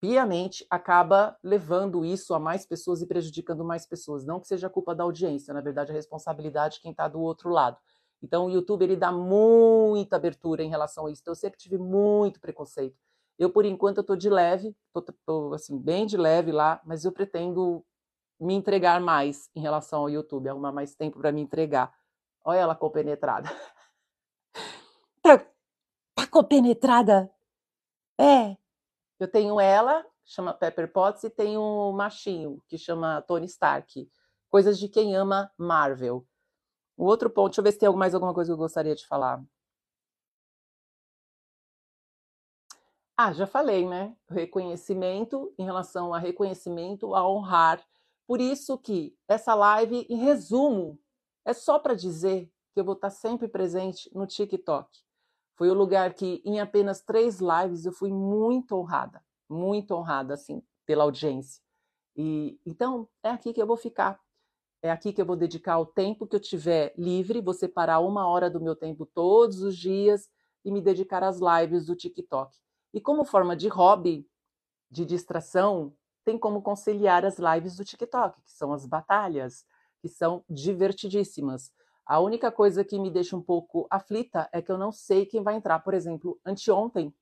[0.00, 4.24] piamente acaba levando isso a mais pessoas e prejudicando mais pessoas.
[4.24, 7.50] Não que seja culpa da audiência, na verdade, a responsabilidade de quem está do outro
[7.50, 7.78] lado.
[8.22, 11.22] Então, o YouTube ele dá muita abertura em relação a isso.
[11.22, 12.96] Então, eu sempre tive muito preconceito.
[13.38, 14.74] Eu, por enquanto, tô de leve,
[15.26, 17.84] tô assim, bem de leve lá, mas eu pretendo
[18.40, 21.92] me entregar mais em relação ao YouTube, arrumar mais tempo para me entregar.
[22.44, 23.48] Olha ela compenetrada.
[25.22, 25.38] Tá,
[26.14, 27.28] tá compenetrada?
[28.16, 28.56] É.
[29.18, 34.10] Eu tenho ela, chama Pepper Potts, e tenho um machinho, que chama Tony Stark.
[34.50, 36.26] Coisas de quem ama Marvel.
[36.96, 39.06] O outro ponto, deixa eu ver se tem mais alguma coisa que eu gostaria de
[39.06, 39.42] falar.
[43.16, 44.14] Ah, já falei, né?
[44.28, 47.82] Reconhecimento em relação a reconhecimento, a honrar.
[48.26, 50.98] Por isso que essa live, em resumo,
[51.44, 55.05] é só para dizer que eu vou estar sempre presente no TikTok.
[55.56, 60.62] Foi o lugar que, em apenas três lives, eu fui muito honrada, muito honrada, assim,
[60.84, 61.62] pela audiência.
[62.14, 64.20] E então é aqui que eu vou ficar.
[64.82, 68.28] É aqui que eu vou dedicar o tempo que eu tiver livre, vou separar uma
[68.28, 70.28] hora do meu tempo todos os dias
[70.64, 72.54] e me dedicar às lives do TikTok.
[72.92, 74.28] E como forma de hobby,
[74.90, 79.64] de distração, tem como conciliar as lives do TikTok, que são as batalhas,
[80.00, 81.72] que são divertidíssimas.
[82.06, 85.42] A única coisa que me deixa um pouco aflita é que eu não sei quem
[85.42, 85.80] vai entrar.
[85.80, 87.12] Por exemplo, anteontem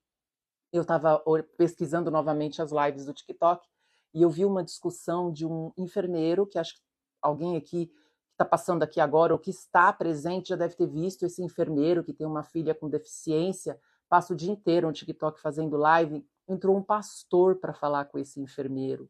[0.71, 1.23] eu estava
[1.57, 3.67] pesquisando novamente as lives do TikTok
[4.13, 6.83] e eu vi uma discussão de um enfermeiro, que acho que
[7.23, 7.91] alguém aqui
[8.33, 12.13] está passando aqui agora, ou que está presente, já deve ter visto esse enfermeiro que
[12.13, 16.83] tem uma filha com deficiência, passa o dia inteiro no TikTok fazendo live, entrou um
[16.83, 19.09] pastor para falar com esse enfermeiro.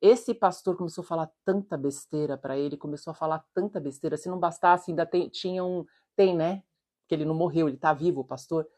[0.00, 4.16] Esse pastor começou a falar tanta besteira para ele, começou a falar tanta besteira.
[4.16, 5.84] Se não bastasse, ainda tem, tinha um.
[6.14, 6.62] Tem, né?
[7.08, 8.68] Que ele não morreu, ele está vivo, o pastor.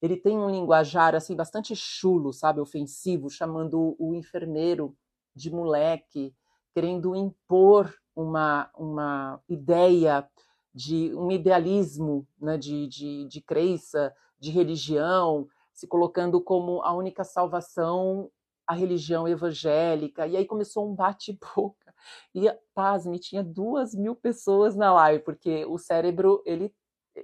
[0.00, 2.60] Ele tem um linguajar, assim, bastante chulo, sabe?
[2.60, 4.96] Ofensivo, chamando o enfermeiro
[5.34, 6.34] de moleque,
[6.72, 10.28] querendo impor uma, uma ideia
[10.72, 17.24] de um idealismo né, de, de, de crença, de religião, se colocando como a única
[17.24, 18.30] salvação
[18.68, 20.26] a religião evangélica.
[20.26, 21.94] E aí começou um bate-boca.
[22.34, 26.72] E, pasme, tinha duas mil pessoas na live, porque o cérebro, ele,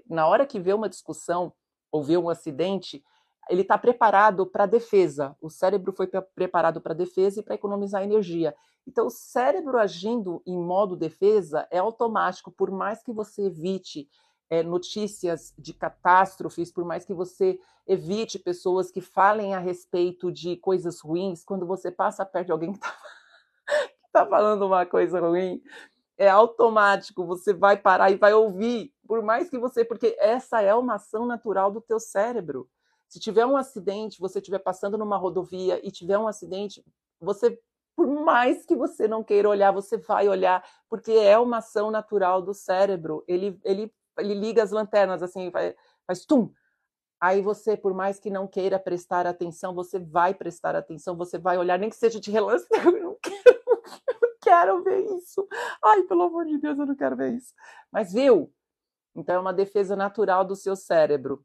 [0.08, 1.52] na hora que vê uma discussão
[1.92, 3.04] ou vê um acidente,
[3.48, 5.36] ele está preparado para defesa.
[5.40, 8.56] O cérebro foi preparado para defesa e para economizar energia.
[8.86, 14.08] Então, o cérebro agindo em modo defesa é automático, por mais que você evite
[14.50, 20.56] é, notícias de catástrofes, por mais que você evite pessoas que falem a respeito de
[20.56, 22.94] coisas ruins, quando você passa perto de alguém que está
[24.12, 25.62] tá falando uma coisa ruim,
[26.16, 30.74] é automático, você vai parar e vai ouvir, por mais que você, porque essa é
[30.74, 32.68] uma ação natural do teu cérebro.
[33.08, 36.84] Se tiver um acidente, você estiver passando numa rodovia e tiver um acidente,
[37.20, 37.58] você,
[37.96, 42.42] por mais que você não queira olhar, você vai olhar, porque é uma ação natural
[42.42, 43.24] do cérebro.
[43.26, 45.74] Ele, ele ele liga as lanternas assim, faz,
[46.06, 46.52] faz tum.
[47.20, 51.56] Aí você, por mais que não queira prestar atenção, você vai prestar atenção, você vai
[51.56, 52.66] olhar, nem que seja de relance.
[52.74, 53.62] Eu não quero,
[54.08, 55.46] eu não quero ver isso.
[55.82, 57.54] Ai, pelo amor de Deus, eu não quero ver isso.
[57.90, 58.52] Mas viu?
[59.14, 61.44] Então é uma defesa natural do seu cérebro.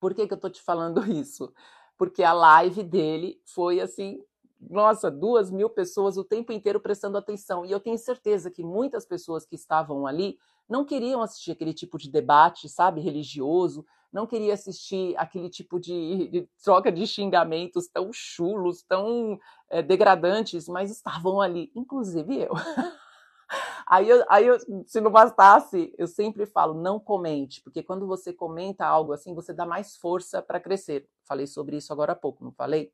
[0.00, 1.52] Por que, que eu tô te falando isso?
[1.96, 4.22] Porque a live dele foi assim,
[4.60, 7.64] nossa, duas mil pessoas o tempo inteiro prestando atenção.
[7.64, 10.38] E eu tenho certeza que muitas pessoas que estavam ali
[10.72, 16.28] não queriam assistir aquele tipo de debate, sabe, religioso, não queria assistir aquele tipo de,
[16.28, 22.52] de troca de xingamentos tão chulos, tão é, degradantes, mas estavam ali, inclusive eu.
[23.86, 24.56] Aí, eu, aí eu,
[24.86, 29.52] se não bastasse, eu sempre falo, não comente, porque quando você comenta algo assim, você
[29.52, 31.06] dá mais força para crescer.
[31.24, 32.90] Falei sobre isso agora há pouco, não falei?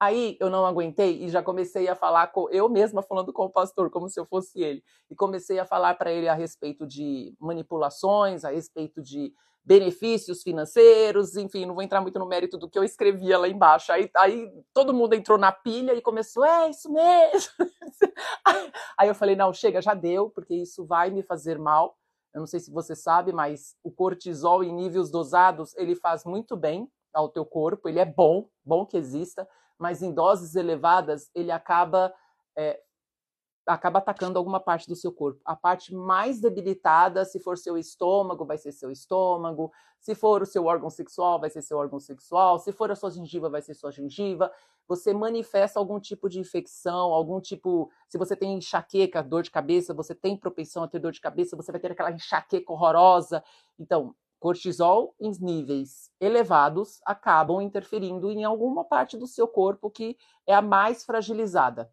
[0.00, 3.50] Aí eu não aguentei e já comecei a falar com eu mesma falando com o
[3.50, 7.34] pastor como se eu fosse ele e comecei a falar para ele a respeito de
[7.40, 9.32] manipulações, a respeito de
[9.64, 13.92] benefícios financeiros, enfim, não vou entrar muito no mérito do que eu escrevia lá embaixo.
[13.92, 17.52] Aí, aí todo mundo entrou na pilha e começou, é isso mesmo.
[18.98, 21.98] Aí eu falei, não, chega, já deu, porque isso vai me fazer mal.
[22.34, 26.56] Eu não sei se você sabe, mas o cortisol em níveis dosados, ele faz muito
[26.56, 29.46] bem ao teu corpo, ele é bom, bom que exista,
[29.78, 32.12] mas em doses elevadas ele acaba
[32.56, 32.80] é,
[33.68, 35.40] acaba atacando alguma parte do seu corpo.
[35.44, 39.70] A parte mais debilitada, se for seu estômago, vai ser seu estômago.
[40.00, 42.58] Se for o seu órgão sexual, vai ser seu órgão sexual.
[42.58, 44.50] Se for a sua gengiva, vai ser sua gengiva.
[44.86, 47.90] Você manifesta algum tipo de infecção, algum tipo.
[48.08, 51.56] Se você tem enxaqueca, dor de cabeça, você tem propensão a ter dor de cabeça,
[51.56, 53.44] você vai ter aquela enxaqueca horrorosa.
[53.78, 60.54] Então, cortisol em níveis elevados acabam interferindo em alguma parte do seu corpo que é
[60.54, 61.92] a mais fragilizada.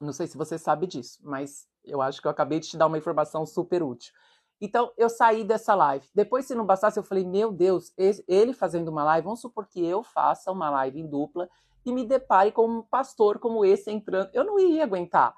[0.00, 2.86] Não sei se você sabe disso, mas eu acho que eu acabei de te dar
[2.86, 4.12] uma informação super útil.
[4.60, 6.08] Então, eu saí dessa live.
[6.14, 7.92] Depois, se não bastasse, eu falei, meu Deus,
[8.28, 11.48] ele fazendo uma live, vamos supor que eu faça uma live em dupla
[11.84, 14.30] e me depare com um pastor como esse entrando.
[14.32, 15.34] Eu não iria aguentar.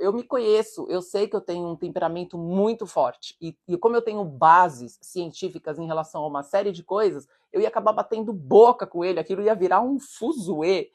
[0.00, 3.36] Eu me conheço, eu sei que eu tenho um temperamento muito forte.
[3.40, 7.60] E, e como eu tenho bases científicas em relação a uma série de coisas, eu
[7.60, 10.90] ia acabar batendo boca com ele, aquilo ia virar um fuzuê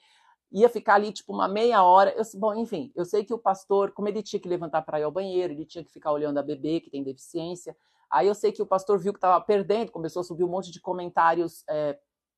[0.51, 2.13] ia ficar ali tipo uma meia hora.
[2.17, 5.03] Eu, bom, enfim, eu sei que o pastor, como ele tinha que levantar para ir
[5.03, 7.75] ao banheiro, ele tinha que ficar olhando a bebê que tem deficiência.
[8.11, 10.71] Aí eu sei que o pastor viu que estava perdendo, começou a subir um monte
[10.71, 11.97] de comentários é,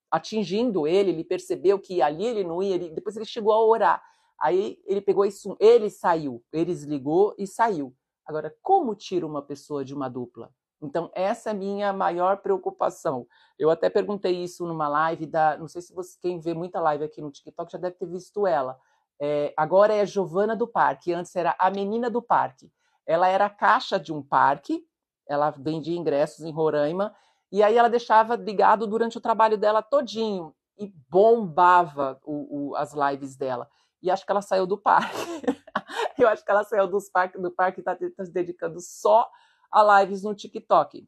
[0.09, 4.03] atingindo ele, ele percebeu que ali ele não ia, ele, depois ele chegou a orar.
[4.41, 7.95] Aí ele pegou isso, ele saiu, ele desligou e saiu.
[8.25, 10.51] Agora, como tira uma pessoa de uma dupla?
[10.81, 13.27] Então, essa é a minha maior preocupação.
[13.59, 15.55] Eu até perguntei isso numa live da.
[15.57, 18.47] Não sei se você, quem vê muita live aqui no TikTok já deve ter visto
[18.47, 18.79] ela.
[19.21, 22.71] É, agora é Giovana do Parque, antes era a Menina do Parque.
[23.05, 24.83] Ela era caixa de um parque,
[25.27, 27.15] ela vendia ingressos em Roraima,
[27.51, 32.93] e aí ela deixava ligado durante o trabalho dela todinho e bombava o, o, as
[32.93, 33.69] lives dela.
[34.01, 35.15] E acho que ela saiu do parque.
[36.17, 39.29] Eu acho que ela saiu dos parque, do parque e está tá se dedicando só
[39.71, 41.07] a lives no TikTok,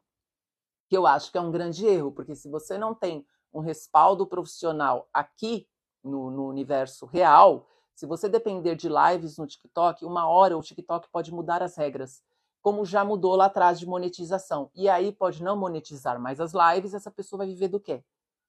[0.88, 4.26] que eu acho que é um grande erro, porque se você não tem um respaldo
[4.26, 5.68] profissional aqui
[6.02, 11.08] no, no universo real, se você depender de lives no TikTok, uma hora o TikTok
[11.12, 12.22] pode mudar as regras,
[12.60, 14.70] como já mudou lá atrás de monetização.
[14.74, 18.02] E aí pode não monetizar mais as lives, essa pessoa vai viver do quê?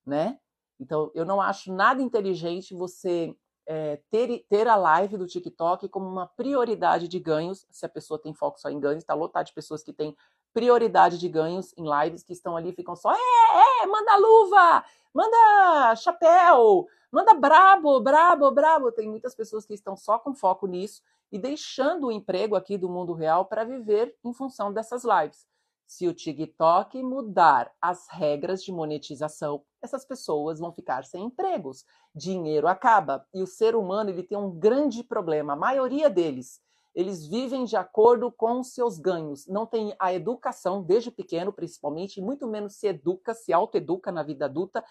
[0.06, 0.40] Né?
[0.80, 6.08] Então, eu não acho nada inteligente você é, ter, ter a live do TikTok como
[6.08, 9.54] uma prioridade de ganhos, se a pessoa tem foco só em ganhos, está lotado de
[9.54, 10.16] pessoas que têm
[10.54, 15.96] prioridade de ganhos em lives, que estão ali ficam só, é, é, manda luva, manda
[15.98, 18.92] chapéu, manda brabo, brabo, brabo.
[18.92, 21.02] Tem muitas pessoas que estão só com foco nisso
[21.32, 25.46] e deixando o emprego aqui do mundo real para viver em função dessas lives.
[25.86, 31.86] Se o TikTok mudar as regras de monetização, essas pessoas vão ficar sem empregos.
[32.14, 35.54] Dinheiro acaba e o ser humano ele tem um grande problema.
[35.54, 36.60] A maioria deles,
[36.94, 39.48] eles vivem de acordo com seus ganhos.
[39.48, 44.46] Não tem a educação desde pequeno, principalmente, muito menos se educa, se autoeduca na vida
[44.46, 44.84] adulta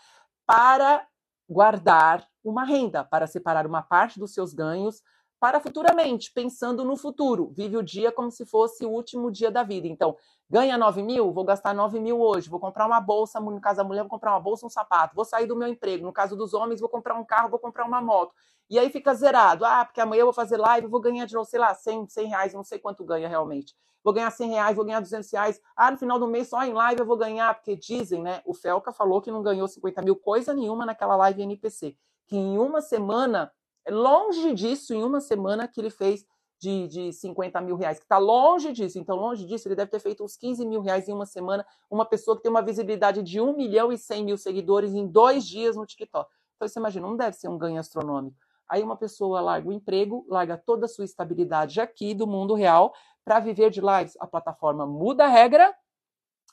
[0.46, 1.07] para
[1.48, 5.02] guardar uma renda, para separar uma parte dos seus ganhos
[5.44, 7.52] para futuramente, pensando no futuro.
[7.54, 9.87] Vive o dia como se fosse o último dia da vida.
[9.87, 10.16] Então,
[10.48, 13.85] ganha 9 mil, vou gastar 9 mil hoje, vou comprar uma bolsa, no caso da
[13.85, 16.54] mulher, vou comprar uma bolsa, um sapato, vou sair do meu emprego, no caso dos
[16.54, 18.33] homens, vou comprar um carro, vou comprar uma moto.
[18.70, 19.66] E aí fica zerado.
[19.66, 22.26] Ah, porque amanhã eu vou fazer live, vou ganhar de novo, sei lá, 100, 100
[22.26, 23.74] reais, não sei quanto ganha realmente.
[24.02, 25.61] Vou ganhar 100 reais, vou ganhar 200 reais.
[25.76, 28.40] Ah, no final do mês, só em live eu vou ganhar, porque dizem, né?
[28.46, 31.94] O Felca falou que não ganhou 50 mil coisa nenhuma naquela live NPC.
[32.26, 33.52] Que em uma semana
[33.90, 36.24] longe disso, em uma semana que ele fez
[36.60, 38.98] de, de 50 mil reais, que está longe disso.
[38.98, 41.66] Então, longe disso, ele deve ter feito uns 15 mil reais em uma semana.
[41.90, 45.46] Uma pessoa que tem uma visibilidade de 1 milhão e 100 mil seguidores em dois
[45.46, 46.30] dias no TikTok.
[46.56, 48.36] Então, você imagina, não deve ser um ganho astronômico.
[48.68, 52.94] Aí uma pessoa larga o emprego, larga toda a sua estabilidade aqui do mundo real
[53.22, 54.16] para viver de lives.
[54.18, 55.74] A plataforma muda a regra.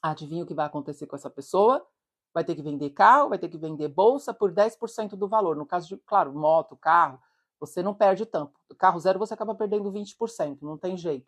[0.01, 1.85] Adivinha o que vai acontecer com essa pessoa?
[2.33, 5.55] Vai ter que vender carro, vai ter que vender bolsa por 10% do valor.
[5.55, 7.19] No caso de, claro, moto, carro,
[7.59, 8.59] você não perde tanto.
[8.77, 11.27] Carro zero você acaba perdendo 20%, não tem jeito.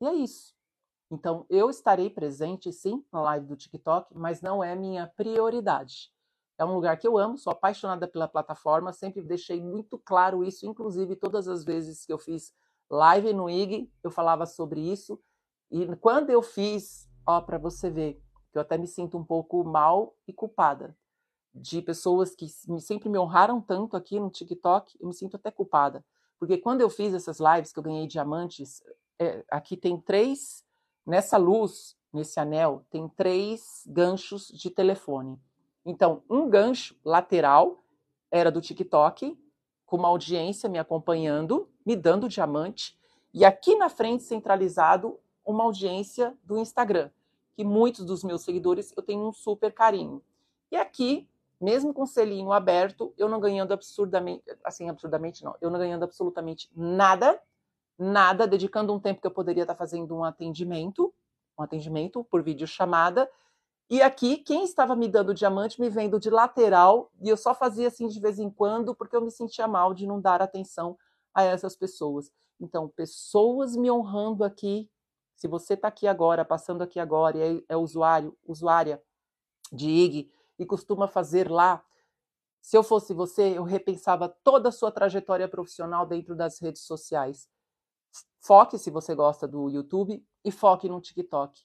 [0.00, 0.54] E é isso.
[1.10, 6.10] Então, eu estarei presente sim na live do TikTok, mas não é minha prioridade.
[6.58, 10.66] É um lugar que eu amo, sou apaixonada pela plataforma, sempre deixei muito claro isso,
[10.66, 12.54] inclusive todas as vezes que eu fiz
[12.90, 15.20] live no IG, eu falava sobre isso.
[15.70, 19.64] E quando eu fiz, ó, para você ver, que eu até me sinto um pouco
[19.64, 20.94] mal e culpada
[21.54, 22.48] de pessoas que
[22.80, 26.04] sempre me honraram tanto aqui no TikTok, eu me sinto até culpada.
[26.38, 28.82] Porque quando eu fiz essas lives que eu ganhei diamantes,
[29.18, 30.64] é, aqui tem três,
[31.04, 35.38] nessa luz, nesse anel, tem três ganchos de telefone.
[35.84, 37.84] Então, um gancho lateral
[38.30, 39.38] era do TikTok,
[39.84, 42.98] com uma audiência me acompanhando, me dando diamante,
[43.34, 47.10] e aqui na frente, centralizado, uma audiência do Instagram
[47.54, 50.22] que muitos dos meus seguidores eu tenho um super carinho.
[50.70, 51.28] E aqui,
[51.60, 56.02] mesmo com o selinho aberto, eu não ganhando absurdamente, assim, absurdamente não, eu não ganhando
[56.02, 57.40] absolutamente nada,
[57.98, 61.12] nada, dedicando um tempo que eu poderia estar fazendo um atendimento,
[61.58, 63.28] um atendimento por videochamada,
[63.92, 67.88] e aqui, quem estava me dando diamante me vendo de lateral, e eu só fazia
[67.88, 70.96] assim de vez em quando, porque eu me sentia mal de não dar atenção
[71.34, 72.32] a essas pessoas.
[72.58, 74.88] Então, pessoas me honrando aqui
[75.42, 79.02] se você está aqui agora, passando aqui agora, e é, é usuário, usuária
[79.72, 81.84] de IG e costuma fazer lá,
[82.60, 87.48] se eu fosse você, eu repensava toda a sua trajetória profissional dentro das redes sociais.
[88.38, 91.60] Foque se você gosta do YouTube e foque no TikTok.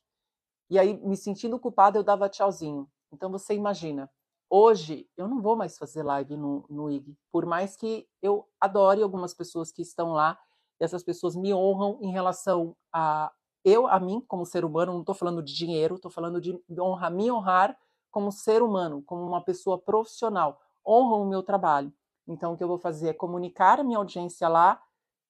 [0.71, 2.89] E aí, me sentindo culpada, eu dava tchauzinho.
[3.13, 4.09] Então, você imagina,
[4.49, 9.03] hoje eu não vou mais fazer live no, no IG, por mais que eu adore
[9.03, 10.35] algumas pessoas que estão lá,
[10.79, 13.31] e essas pessoas me honram em relação a
[13.67, 17.11] eu, a mim, como ser humano, não estou falando de dinheiro, estou falando de honrar,
[17.11, 17.77] me honrar
[18.09, 21.91] como ser humano, como uma pessoa profissional, honram o meu trabalho.
[22.25, 24.81] Então, o que eu vou fazer é comunicar a minha audiência lá,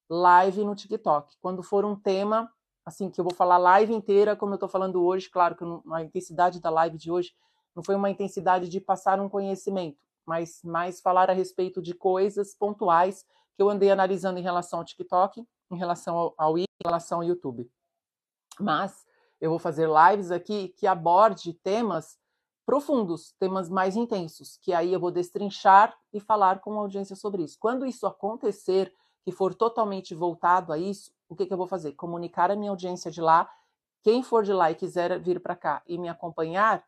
[0.08, 1.36] live no TikTok.
[1.42, 2.48] Quando for um tema,
[2.86, 6.04] assim, que eu vou falar live inteira, como eu estou falando hoje, claro que a
[6.04, 7.34] intensidade da live de hoje
[7.76, 12.54] não foi uma intensidade de passar um conhecimento, mas mais falar a respeito de coisas
[12.54, 13.26] pontuais
[13.56, 17.24] que eu andei analisando em relação ao TikTok, em relação ao, ao em relação ao
[17.24, 17.68] YouTube.
[18.60, 19.06] Mas
[19.40, 22.18] eu vou fazer lives aqui que aborde temas
[22.66, 27.44] profundos, temas mais intensos, que aí eu vou destrinchar e falar com a audiência sobre
[27.44, 27.58] isso.
[27.60, 28.94] Quando isso acontecer,
[29.24, 31.94] que for totalmente voltado a isso, o que, que eu vou fazer?
[31.94, 33.50] Comunicar a minha audiência de lá.
[34.04, 36.86] Quem for de lá e quiser vir para cá e me acompanhar,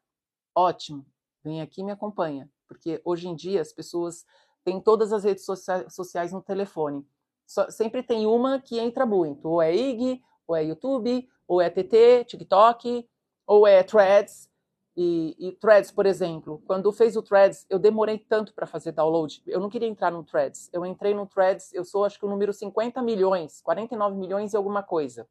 [0.53, 1.05] ótimo,
[1.43, 2.49] vem aqui e me acompanha.
[2.67, 4.25] Porque hoje em dia as pessoas
[4.63, 5.45] têm todas as redes
[5.89, 7.07] sociais no telefone.
[7.45, 11.67] Só, sempre tem uma que entra muito, ou é IG, ou é YouTube, ou é
[11.67, 13.09] TT, TikTok,
[13.47, 14.47] ou é Threads.
[14.95, 19.41] E, e, Threads, por exemplo, quando fez o Threads, eu demorei tanto para fazer download.
[19.47, 20.69] Eu não queria entrar no Threads.
[20.71, 24.57] Eu entrei no Threads, eu sou acho que o número 50 milhões, 49 milhões e
[24.57, 25.27] alguma coisa.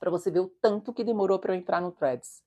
[0.00, 2.42] Para você ver o tanto que demorou para eu entrar no Threads.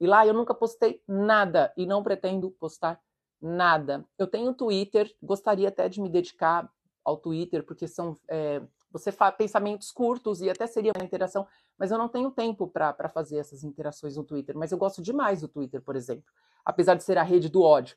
[0.00, 3.00] E lá eu nunca postei nada e não pretendo postar
[3.40, 4.06] nada.
[4.16, 6.70] Eu tenho Twitter, gostaria até de me dedicar
[7.04, 11.90] ao Twitter, porque são é, você faz pensamentos curtos e até seria uma interação, mas
[11.90, 14.56] eu não tenho tempo para fazer essas interações no Twitter.
[14.56, 16.24] Mas eu gosto demais do Twitter, por exemplo,
[16.64, 17.96] apesar de ser a rede do ódio.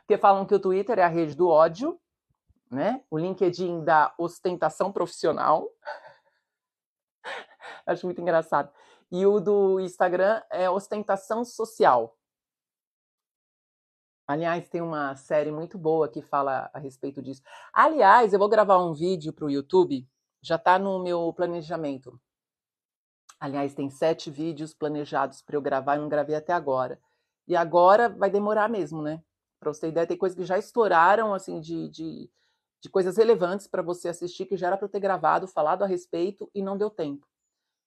[0.00, 1.98] Porque falam que o Twitter é a rede do ódio,
[2.70, 3.02] né?
[3.10, 5.68] O LinkedIn da ostentação profissional.
[7.86, 8.70] Acho muito engraçado.
[9.10, 12.16] E o do Instagram é ostentação social.
[14.26, 17.42] Aliás, tem uma série muito boa que fala a respeito disso.
[17.72, 20.08] Aliás, eu vou gravar um vídeo para o YouTube,
[20.40, 22.20] já está no meu planejamento.
[23.38, 27.00] Aliás, tem sete vídeos planejados para eu gravar e não gravei até agora.
[27.48, 29.22] E agora vai demorar mesmo, né?
[29.58, 32.30] Para você ter ideia, tem coisas que já estouraram, assim, de, de,
[32.80, 35.86] de coisas relevantes para você assistir, que já era para eu ter gravado, falado a
[35.86, 37.26] respeito e não deu tempo.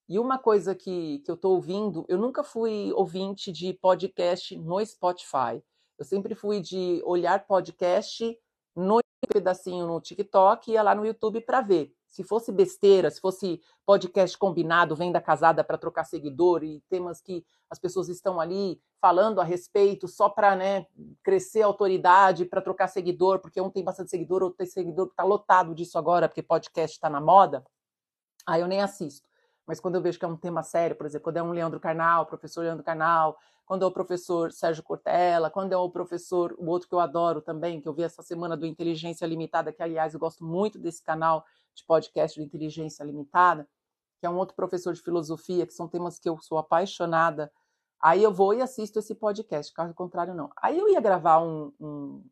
[0.08, 4.86] E uma coisa que, que eu estou ouvindo, eu nunca fui ouvinte de podcast no
[4.86, 5.64] Spotify.
[5.98, 8.38] Eu sempre fui de olhar podcast
[8.76, 9.00] no
[9.32, 11.94] pedacinho no TikTok e ia lá no YouTube para ver.
[12.08, 17.46] Se fosse besteira, se fosse podcast combinado, venda casada para trocar seguidor e temas que
[17.70, 20.86] as pessoas estão ali falando a respeito só para né,
[21.24, 25.14] crescer a autoridade, para trocar seguidor, porque um tem bastante seguidor, outro tem seguidor que
[25.14, 27.66] está lotado disso agora, porque podcast está na moda,
[28.46, 29.28] aí eu nem assisto.
[29.66, 31.80] Mas quando eu vejo que é um tema sério, por exemplo, quando é um Leandro
[31.80, 36.68] Carnal, professor Leandro Carnal, quando é o professor Sérgio Cortella, quando é o professor, o
[36.68, 40.14] outro que eu adoro também, que eu vi essa semana do Inteligência Limitada, que aliás
[40.14, 41.44] eu gosto muito desse canal
[41.74, 43.68] de podcast do Inteligência Limitada,
[44.20, 47.52] que é um outro professor de filosofia, que são temas que eu sou apaixonada.
[48.00, 50.52] Aí eu vou e assisto esse podcast, caso contrário, não.
[50.58, 52.24] Aí eu ia gravar um, um,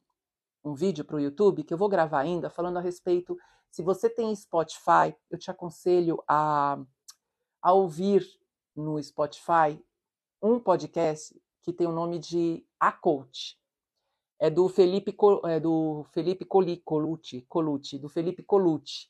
[0.63, 3.36] um vídeo para o YouTube, que eu vou gravar ainda, falando a respeito.
[3.71, 6.77] Se você tem Spotify, eu te aconselho a,
[7.59, 8.23] a ouvir
[8.75, 9.84] no Spotify
[10.43, 13.57] um podcast que tem o nome de A Coach.
[14.37, 15.15] É do Felipe,
[15.45, 19.07] é do Felipe Colucci, Colucci, do Felipe Colucci.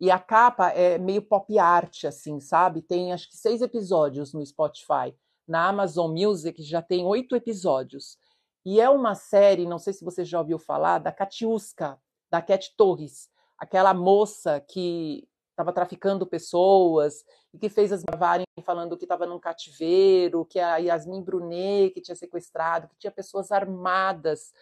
[0.00, 2.80] E a capa é meio pop art, assim, sabe?
[2.80, 5.14] Tem acho que seis episódios no Spotify.
[5.46, 8.16] Na Amazon Music já tem oito episódios.
[8.64, 12.00] E é uma série, não sei se você já ouviu falar, da Katiuska,
[12.30, 13.28] da Cat Torres,
[13.58, 15.28] aquela moça que
[15.60, 20.76] estava traficando pessoas e que fez as gravarem falando que estava num cativeiro, que a
[20.76, 24.52] Yasmin Brunet que tinha sequestrado, que tinha pessoas armadas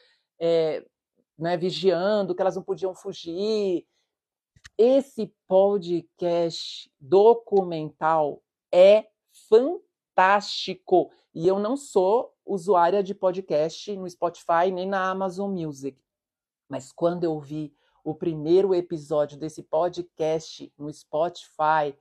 [0.40, 0.84] é,
[1.38, 3.86] né, vigiando, que elas não podiam fugir.
[4.76, 8.42] Esse podcast documental
[8.72, 9.06] é
[9.48, 11.10] fantástico.
[11.34, 16.00] E eu não sou usuária de podcast no Spotify nem na Amazon Music.
[16.68, 17.74] Mas quando eu vi
[18.08, 21.94] o primeiro episódio desse podcast no Spotify,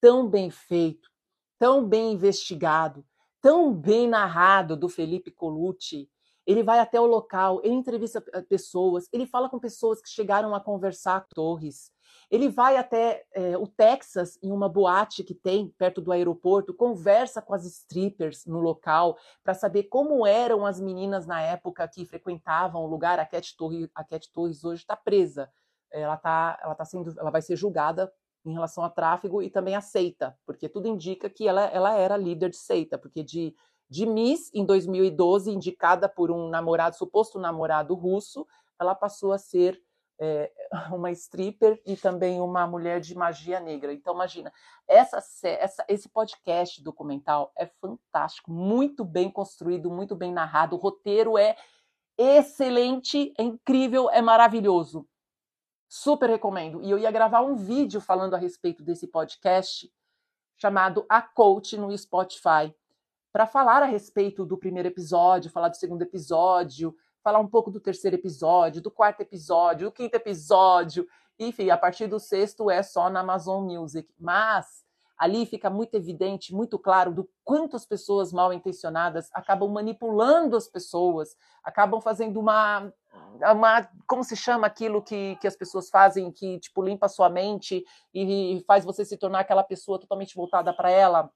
[0.00, 1.10] tão bem feito,
[1.58, 3.04] tão bem investigado,
[3.38, 6.08] tão bem narrado do Felipe Colucci.
[6.46, 10.54] Ele vai até o local, ele entrevista eh, pessoas, ele fala com pessoas que chegaram
[10.54, 11.92] a conversar com Torres.
[12.30, 17.42] Ele vai até é, o Texas, em uma boate que tem perto do aeroporto, conversa
[17.42, 22.82] com as strippers no local para saber como eram as meninas na época que frequentavam
[22.82, 23.18] o lugar.
[23.20, 25.50] A Cat Torres, a Cat Torres hoje está presa.
[25.90, 28.10] Ela, tá, ela, tá sendo, ela vai ser julgada
[28.46, 32.16] em relação a tráfego e também a seita, porque tudo indica que ela, ela era
[32.16, 33.54] líder de seita, porque de,
[33.92, 38.46] de Miss, em 2012, indicada por um namorado, suposto namorado russo,
[38.80, 39.78] ela passou a ser
[40.18, 40.50] é,
[40.90, 43.92] uma stripper e também uma mulher de magia negra.
[43.92, 44.50] Então, imagina,
[44.88, 51.36] essa, essa, esse podcast documental é fantástico, muito bem construído, muito bem narrado, o roteiro
[51.36, 51.54] é
[52.16, 55.06] excelente, é incrível, é maravilhoso.
[55.86, 56.80] Super recomendo.
[56.82, 59.92] E eu ia gravar um vídeo falando a respeito desse podcast
[60.56, 62.74] chamado A Coach no Spotify,
[63.32, 67.80] para falar a respeito do primeiro episódio, falar do segundo episódio, falar um pouco do
[67.80, 71.06] terceiro episódio, do quarto episódio, do quinto episódio.
[71.38, 74.12] Enfim, a partir do sexto é só na Amazon Music.
[74.18, 74.84] Mas
[75.16, 80.66] ali fica muito evidente, muito claro do quanto as pessoas mal intencionadas acabam manipulando as
[80.66, 82.92] pessoas, acabam fazendo uma,
[83.40, 87.30] uma como se chama aquilo que, que as pessoas fazem, que tipo limpa a sua
[87.30, 91.30] mente e faz você se tornar aquela pessoa totalmente voltada para ela,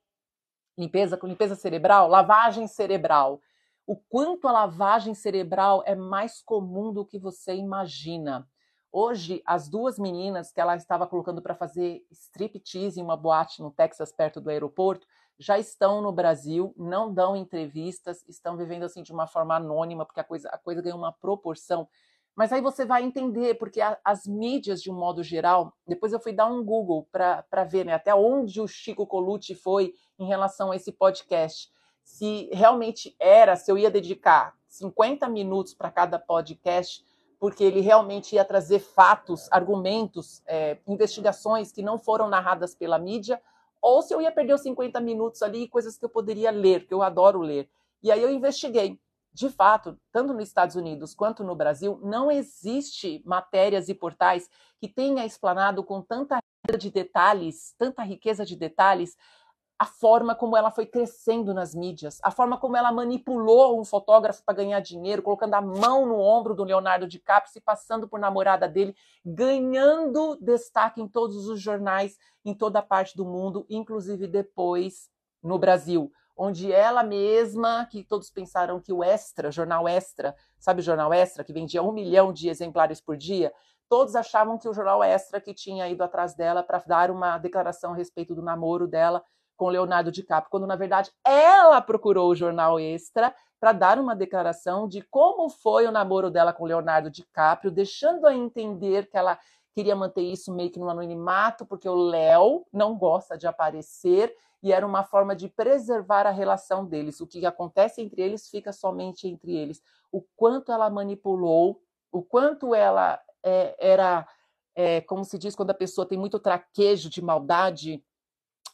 [0.77, 3.41] limpeza com limpeza cerebral, lavagem cerebral.
[3.87, 8.49] O quanto a lavagem cerebral é mais comum do que você imagina.
[8.91, 13.71] Hoje, as duas meninas que ela estava colocando para fazer striptease em uma boate no
[13.71, 15.07] Texas, perto do aeroporto,
[15.39, 20.21] já estão no Brasil, não dão entrevistas, estão vivendo assim de uma forma anônima, porque
[20.21, 21.87] a coisa, a coisa ganhou uma proporção.
[22.37, 26.21] Mas aí você vai entender, porque a, as mídias, de um modo geral, depois eu
[26.21, 30.71] fui dar um Google para ver né, até onde o Chico Colucci foi em relação
[30.71, 31.73] a esse podcast.
[32.05, 37.03] Se realmente era, se eu ia dedicar 50 minutos para cada podcast,
[37.41, 43.41] porque ele realmente ia trazer fatos, argumentos, é, investigações que não foram narradas pela mídia,
[43.81, 46.93] ou se eu ia perder os 50 minutos ali, coisas que eu poderia ler, que
[46.93, 47.69] eu adoro ler.
[48.03, 48.99] E aí eu investiguei.
[49.37, 54.49] De fato, tanto nos Estados Unidos quanto no Brasil, não existe matérias e portais
[54.81, 56.39] que tenha explanado com tanta
[56.79, 59.15] de detalhes, tanta riqueza de detalhes,
[59.79, 64.43] a forma como ela foi crescendo nas mídias, a forma como ela manipulou um fotógrafo
[64.43, 68.67] para ganhar dinheiro, colocando a mão no ombro do Leonardo DiCaprio, se passando por namorada
[68.67, 75.11] dele, ganhando destaque em todos os jornais, em toda parte do mundo, inclusive depois
[75.43, 80.85] no Brasil, onde ela mesma, que todos pensaram que o Extra, jornal Extra, sabe o
[80.85, 83.53] jornal Extra, que vendia um milhão de exemplares por dia,
[83.89, 87.93] todos achavam que o jornal Extra que tinha ido atrás dela para dar uma declaração
[87.93, 89.23] a respeito do namoro dela
[89.57, 94.87] com Leonardo DiCaprio, quando na verdade ela procurou o jornal Extra para dar uma declaração
[94.87, 99.39] de como foi o namoro dela com Leonardo DiCaprio, deixando a entender que ela
[99.75, 104.35] queria manter isso meio que no anonimato, porque o Léo não gosta de aparecer
[104.67, 107.21] e era uma forma de preservar a relação deles.
[107.21, 109.81] O que acontece entre eles fica somente entre eles.
[110.11, 114.29] O quanto ela manipulou, o quanto ela é, era,
[114.75, 118.05] é, como se diz quando a pessoa tem muito traquejo de maldade,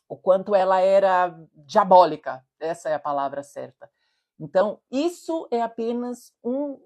[0.08, 3.90] o quanto ela era diabólica, essa é a palavra certa.
[4.40, 6.80] Então, isso é apenas um,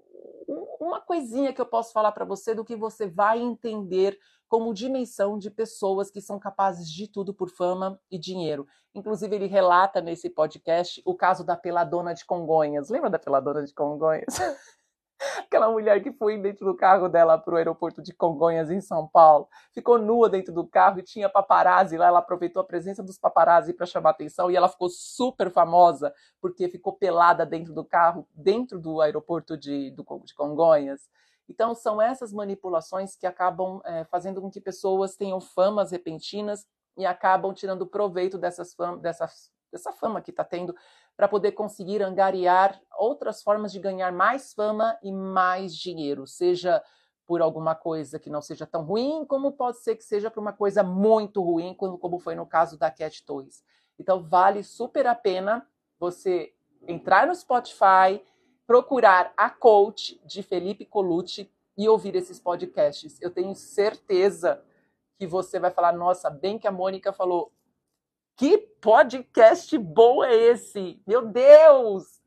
[0.79, 4.17] uma coisinha que eu posso falar para você do que você vai entender
[4.47, 8.65] como dimensão de pessoas que são capazes de tudo por fama e dinheiro.
[8.95, 12.89] Inclusive, ele relata nesse podcast o caso da peladona de Congonhas.
[12.89, 14.25] Lembra da peladona de Congonhas?
[15.39, 19.07] Aquela mulher que foi dentro do carro dela para o aeroporto de Congonhas, em São
[19.07, 22.07] Paulo, ficou nua dentro do carro e tinha paparazzi lá.
[22.07, 26.69] Ela aproveitou a presença dos paparazzi para chamar atenção e ela ficou super famosa porque
[26.69, 31.09] ficou pelada dentro do carro, dentro do aeroporto de, do, de Congonhas.
[31.49, 36.65] Então, são essas manipulações que acabam é, fazendo com que pessoas tenham famas repentinas
[36.97, 40.75] e acabam tirando proveito dessas fam dessas, dessa fama que está tendo
[41.15, 46.81] para poder conseguir angariar outras formas de ganhar mais fama e mais dinheiro, seja
[47.25, 50.53] por alguma coisa que não seja tão ruim, como pode ser que seja por uma
[50.53, 53.63] coisa muito ruim, como foi no caso da Cat Torres.
[53.99, 55.67] Então, vale super a pena
[55.99, 56.53] você
[56.87, 58.23] entrar no Spotify,
[58.65, 63.19] procurar a coach de Felipe Colucci e ouvir esses podcasts.
[63.21, 64.63] Eu tenho certeza
[65.17, 67.51] que você vai falar: nossa, bem que a Mônica falou,
[68.37, 71.01] que podcast bom é esse?
[71.07, 72.21] Meu Deus!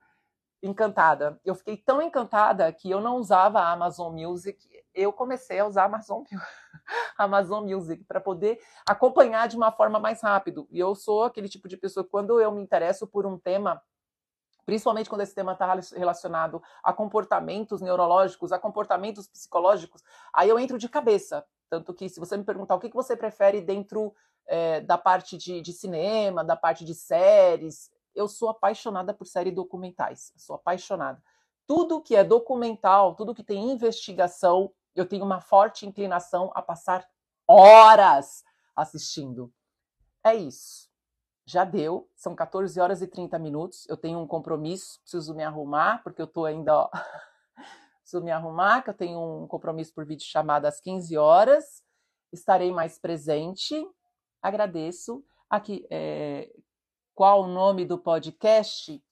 [0.60, 1.40] Encantada.
[1.44, 4.58] Eu fiquei tão encantada que eu não usava a Amazon Music.
[4.92, 6.24] Eu comecei a usar a Amazon,
[7.16, 10.66] Amazon Music para poder acompanhar de uma forma mais rápido.
[10.68, 13.80] E eu sou aquele tipo de pessoa quando eu me interesso por um tema,
[14.66, 20.02] principalmente quando esse tema está relacionado a comportamentos neurológicos, a comportamentos psicológicos,
[20.34, 21.46] aí eu entro de cabeça.
[21.70, 24.12] Tanto que, se você me perguntar o que, que você prefere dentro
[24.46, 29.54] é, da parte de, de, cinema, da parte de séries, eu sou apaixonada por séries
[29.54, 30.32] documentais.
[30.36, 31.22] Sou apaixonada.
[31.68, 37.08] Tudo que é documental, tudo que tem investigação, eu tenho uma forte inclinação a passar
[37.46, 38.42] horas
[38.74, 39.52] assistindo.
[40.24, 40.90] É isso.
[41.46, 43.86] Já deu, são 14 horas e 30 minutos.
[43.88, 46.76] Eu tenho um compromisso, preciso me arrumar, porque eu estou ainda.
[46.76, 46.90] Ó,
[48.10, 51.84] preciso me arrumar, que eu tenho um compromisso por vídeo chamado às 15 horas.
[52.32, 53.74] Estarei mais presente.
[54.42, 55.24] Agradeço.
[55.48, 56.52] Aqui, é...
[57.14, 59.02] qual o nome do podcast?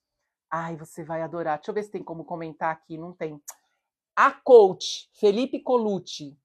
[0.51, 1.57] Ai, você vai adorar.
[1.57, 2.97] Deixa eu ver se tem como comentar aqui.
[2.97, 3.41] Não tem.
[4.15, 6.37] A coach, Felipe Colucci.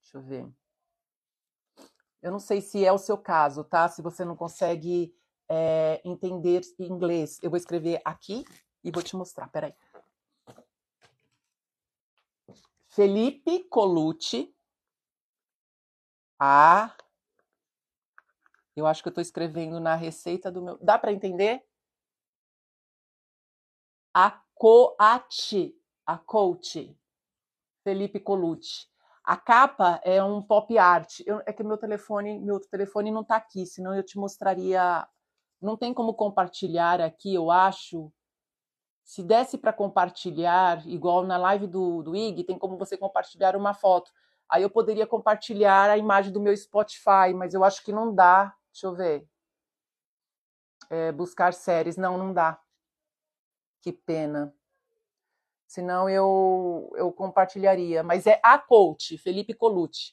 [0.00, 0.48] Deixa eu ver.
[2.22, 3.88] Eu não sei se é o seu caso, tá?
[3.88, 5.12] Se você não consegue
[5.50, 8.44] é, entender inglês, eu vou escrever aqui
[8.82, 9.48] e vou te mostrar.
[9.48, 9.74] Peraí.
[12.92, 14.54] Felipe Colucci.
[16.38, 16.94] A.
[18.76, 20.78] Eu acho que eu estou escrevendo na receita do meu.
[20.78, 21.64] Dá para entender?
[24.12, 25.74] A coach.
[26.06, 26.94] A coach.
[27.82, 28.86] Felipe Colucci.
[29.24, 31.20] A capa é um pop art.
[31.24, 35.08] Eu, é que meu telefone, meu telefone não está aqui, senão eu te mostraria.
[35.62, 38.12] Não tem como compartilhar aqui, eu acho.
[39.04, 43.74] Se desse para compartilhar, igual na live do, do IG, tem como você compartilhar uma
[43.74, 44.10] foto.
[44.48, 48.54] Aí eu poderia compartilhar a imagem do meu Spotify, mas eu acho que não dá.
[48.72, 49.26] Deixa eu ver.
[50.88, 51.96] É, buscar séries.
[51.96, 52.60] Não, não dá.
[53.80, 54.54] Que pena
[55.72, 58.02] senão eu, eu compartilharia.
[58.02, 60.12] Mas é a coach, Felipe Colucci.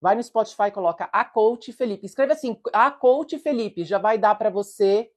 [0.00, 2.06] Vai no Spotify, coloca a coach Felipe.
[2.06, 5.12] Escreve assim, a coach Felipe, já vai dar para você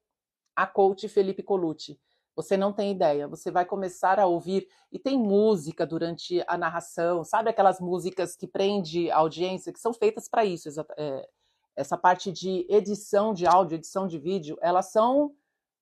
[0.53, 1.97] a coach Felipe Colucci.
[2.35, 7.23] Você não tem ideia, você vai começar a ouvir e tem música durante a narração,
[7.23, 10.67] sabe aquelas músicas que prende a audiência, que são feitas para isso,
[10.97, 11.27] é,
[11.75, 15.35] essa parte de edição de áudio, edição de vídeo, elas são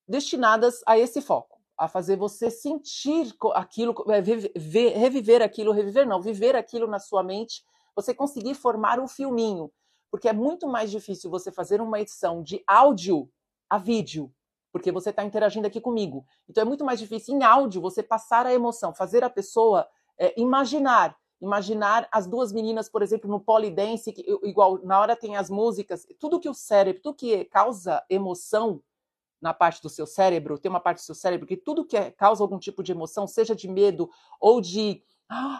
[0.06, 6.20] destinadas a esse foco a fazer você sentir aquilo, é, viver, reviver aquilo, reviver não,
[6.20, 9.72] viver aquilo na sua mente, você conseguir formar um filminho,
[10.10, 13.28] porque é muito mais difícil você fazer uma edição de áudio
[13.68, 14.32] a vídeo,
[14.72, 16.24] porque você está interagindo aqui comigo.
[16.48, 19.86] Então é muito mais difícil em áudio você passar a emoção, fazer a pessoa
[20.18, 25.36] é, imaginar, imaginar as duas meninas, por exemplo, no polidense, que, igual na hora tem
[25.36, 28.82] as músicas, tudo que o cérebro, tudo que causa emoção
[29.40, 32.10] na parte do seu cérebro, tem uma parte do seu cérebro que tudo que é,
[32.10, 34.08] causa algum tipo de emoção, seja de medo
[34.40, 35.02] ou de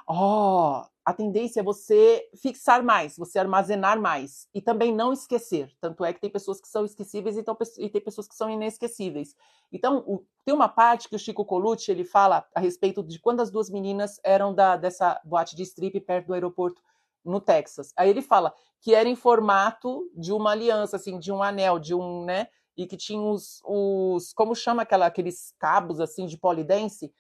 [0.07, 5.71] oh, a tendência é você fixar mais, você armazenar mais e também não esquecer.
[5.81, 9.35] Tanto é que tem pessoas que são esquecíveis então, e tem pessoas que são inesquecíveis.
[9.73, 13.41] Então, o, tem uma parte que o Chico Colucci ele fala a respeito de quando
[13.41, 16.83] as duas meninas eram da, dessa boate de strip perto do aeroporto
[17.25, 17.93] no Texas.
[17.97, 21.95] Aí ele fala que era em formato de uma aliança, assim, de um anel, de
[21.95, 22.49] um, né?
[22.77, 27.13] e que tinha os, os como chama aquela, aqueles cabos assim de polidense,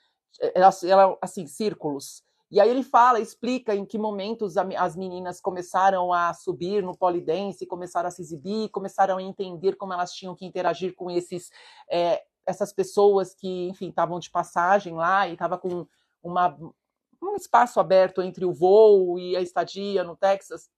[0.54, 2.22] ela, ela, assim, círculos.
[2.52, 7.64] E aí ele fala, explica em que momentos as meninas começaram a subir no polidense,
[7.64, 11.50] começaram a se exibir, começaram a entender como elas tinham que interagir com esses
[11.90, 15.86] é, essas pessoas que, enfim, estavam de passagem lá e estava com
[16.22, 16.54] uma,
[17.22, 20.68] um espaço aberto entre o voo e a estadia no Texas.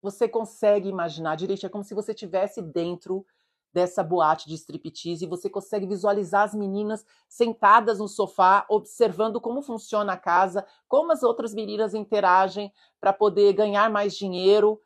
[0.00, 3.26] Você consegue imaginar direito, é como se você estivesse dentro
[3.72, 9.62] dessa boate de striptease e você consegue visualizar as meninas sentadas no sofá, observando como
[9.62, 14.80] funciona a casa, como as outras meninas interagem para poder ganhar mais dinheiro,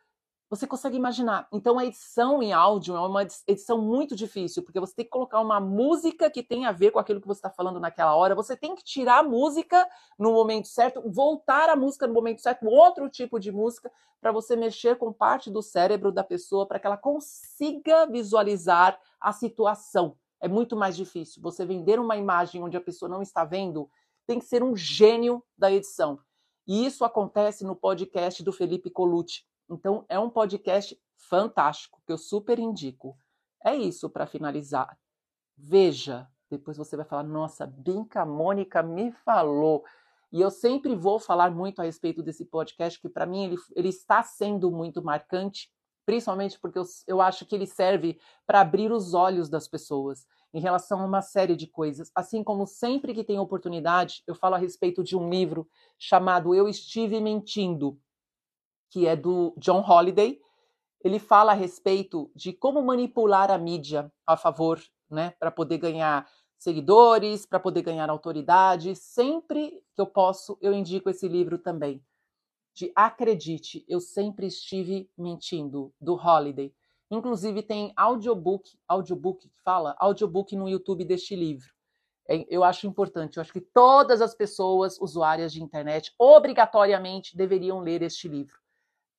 [0.53, 1.49] você consegue imaginar.
[1.51, 5.41] Então, a edição em áudio é uma edição muito difícil, porque você tem que colocar
[5.41, 8.35] uma música que tem a ver com aquilo que você está falando naquela hora.
[8.35, 9.89] Você tem que tirar a música
[10.19, 13.91] no momento certo, voltar a música no momento certo, outro tipo de música,
[14.21, 19.33] para você mexer com parte do cérebro da pessoa para que ela consiga visualizar a
[19.33, 20.19] situação.
[20.39, 21.41] É muito mais difícil.
[21.41, 23.89] Você vender uma imagem onde a pessoa não está vendo,
[24.27, 26.19] tem que ser um gênio da edição.
[26.69, 32.19] E isso acontece no podcast do Felipe Colucci então, é um podcast fantástico que eu
[32.19, 33.17] super indico.
[33.65, 34.99] É isso para finalizar.
[35.57, 39.85] Veja, depois você vai falar: nossa, bem que a Mônica me falou.
[40.33, 43.89] E eu sempre vou falar muito a respeito desse podcast, que para mim ele, ele
[43.89, 45.71] está sendo muito marcante,
[46.07, 50.61] principalmente porque eu, eu acho que ele serve para abrir os olhos das pessoas em
[50.61, 52.11] relação a uma série de coisas.
[52.15, 56.69] Assim como sempre que tem oportunidade, eu falo a respeito de um livro chamado Eu
[56.69, 57.99] Estive Mentindo,
[58.93, 60.39] que é do John Holiday.
[61.03, 64.79] Ele fala a respeito de como manipular a mídia a favor,
[65.11, 66.29] né, para poder ganhar
[66.59, 68.95] seguidores, para poder ganhar autoridade.
[68.95, 72.05] Sempre que eu posso, eu indico esse livro também.
[72.75, 76.73] De Acredite, eu sempre estive mentindo, do Holiday.
[77.11, 81.73] Inclusive tem audiobook, audiobook que fala, audiobook no YouTube deste livro.
[82.29, 87.81] É, eu acho importante, eu acho que todas as pessoas usuárias de internet obrigatoriamente deveriam
[87.81, 88.62] ler este livro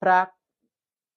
[0.04, 0.30] para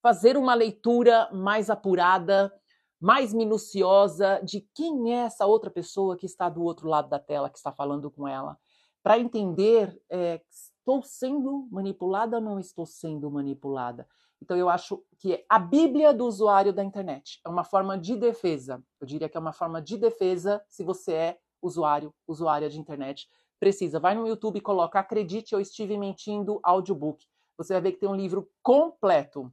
[0.00, 2.52] fazer uma leitura mais apurada,
[3.00, 7.50] mais minuciosa de quem é essa outra pessoa que está do outro lado da tela,
[7.50, 8.56] que está falando com ela,
[9.02, 14.06] para entender é, estou sendo manipulada ou não estou sendo manipulada.
[14.40, 18.80] Então eu acho que a Bíblia do usuário da internet é uma forma de defesa.
[19.00, 23.26] Eu diria que é uma forma de defesa se você é usuário, usuária de internet.
[23.58, 27.26] Precisa, vai no YouTube e coloca Acredite, eu estive mentindo, audiobook.
[27.56, 29.52] Você vai ver que tem um livro completo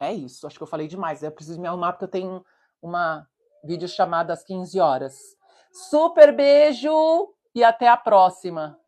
[0.00, 1.22] é isso, acho que eu falei demais.
[1.22, 2.44] Eu preciso me arrumar porque eu tenho
[2.82, 3.28] uma
[3.64, 5.36] vídeo chamada às 15 horas.
[5.72, 8.78] Super beijo e até a próxima.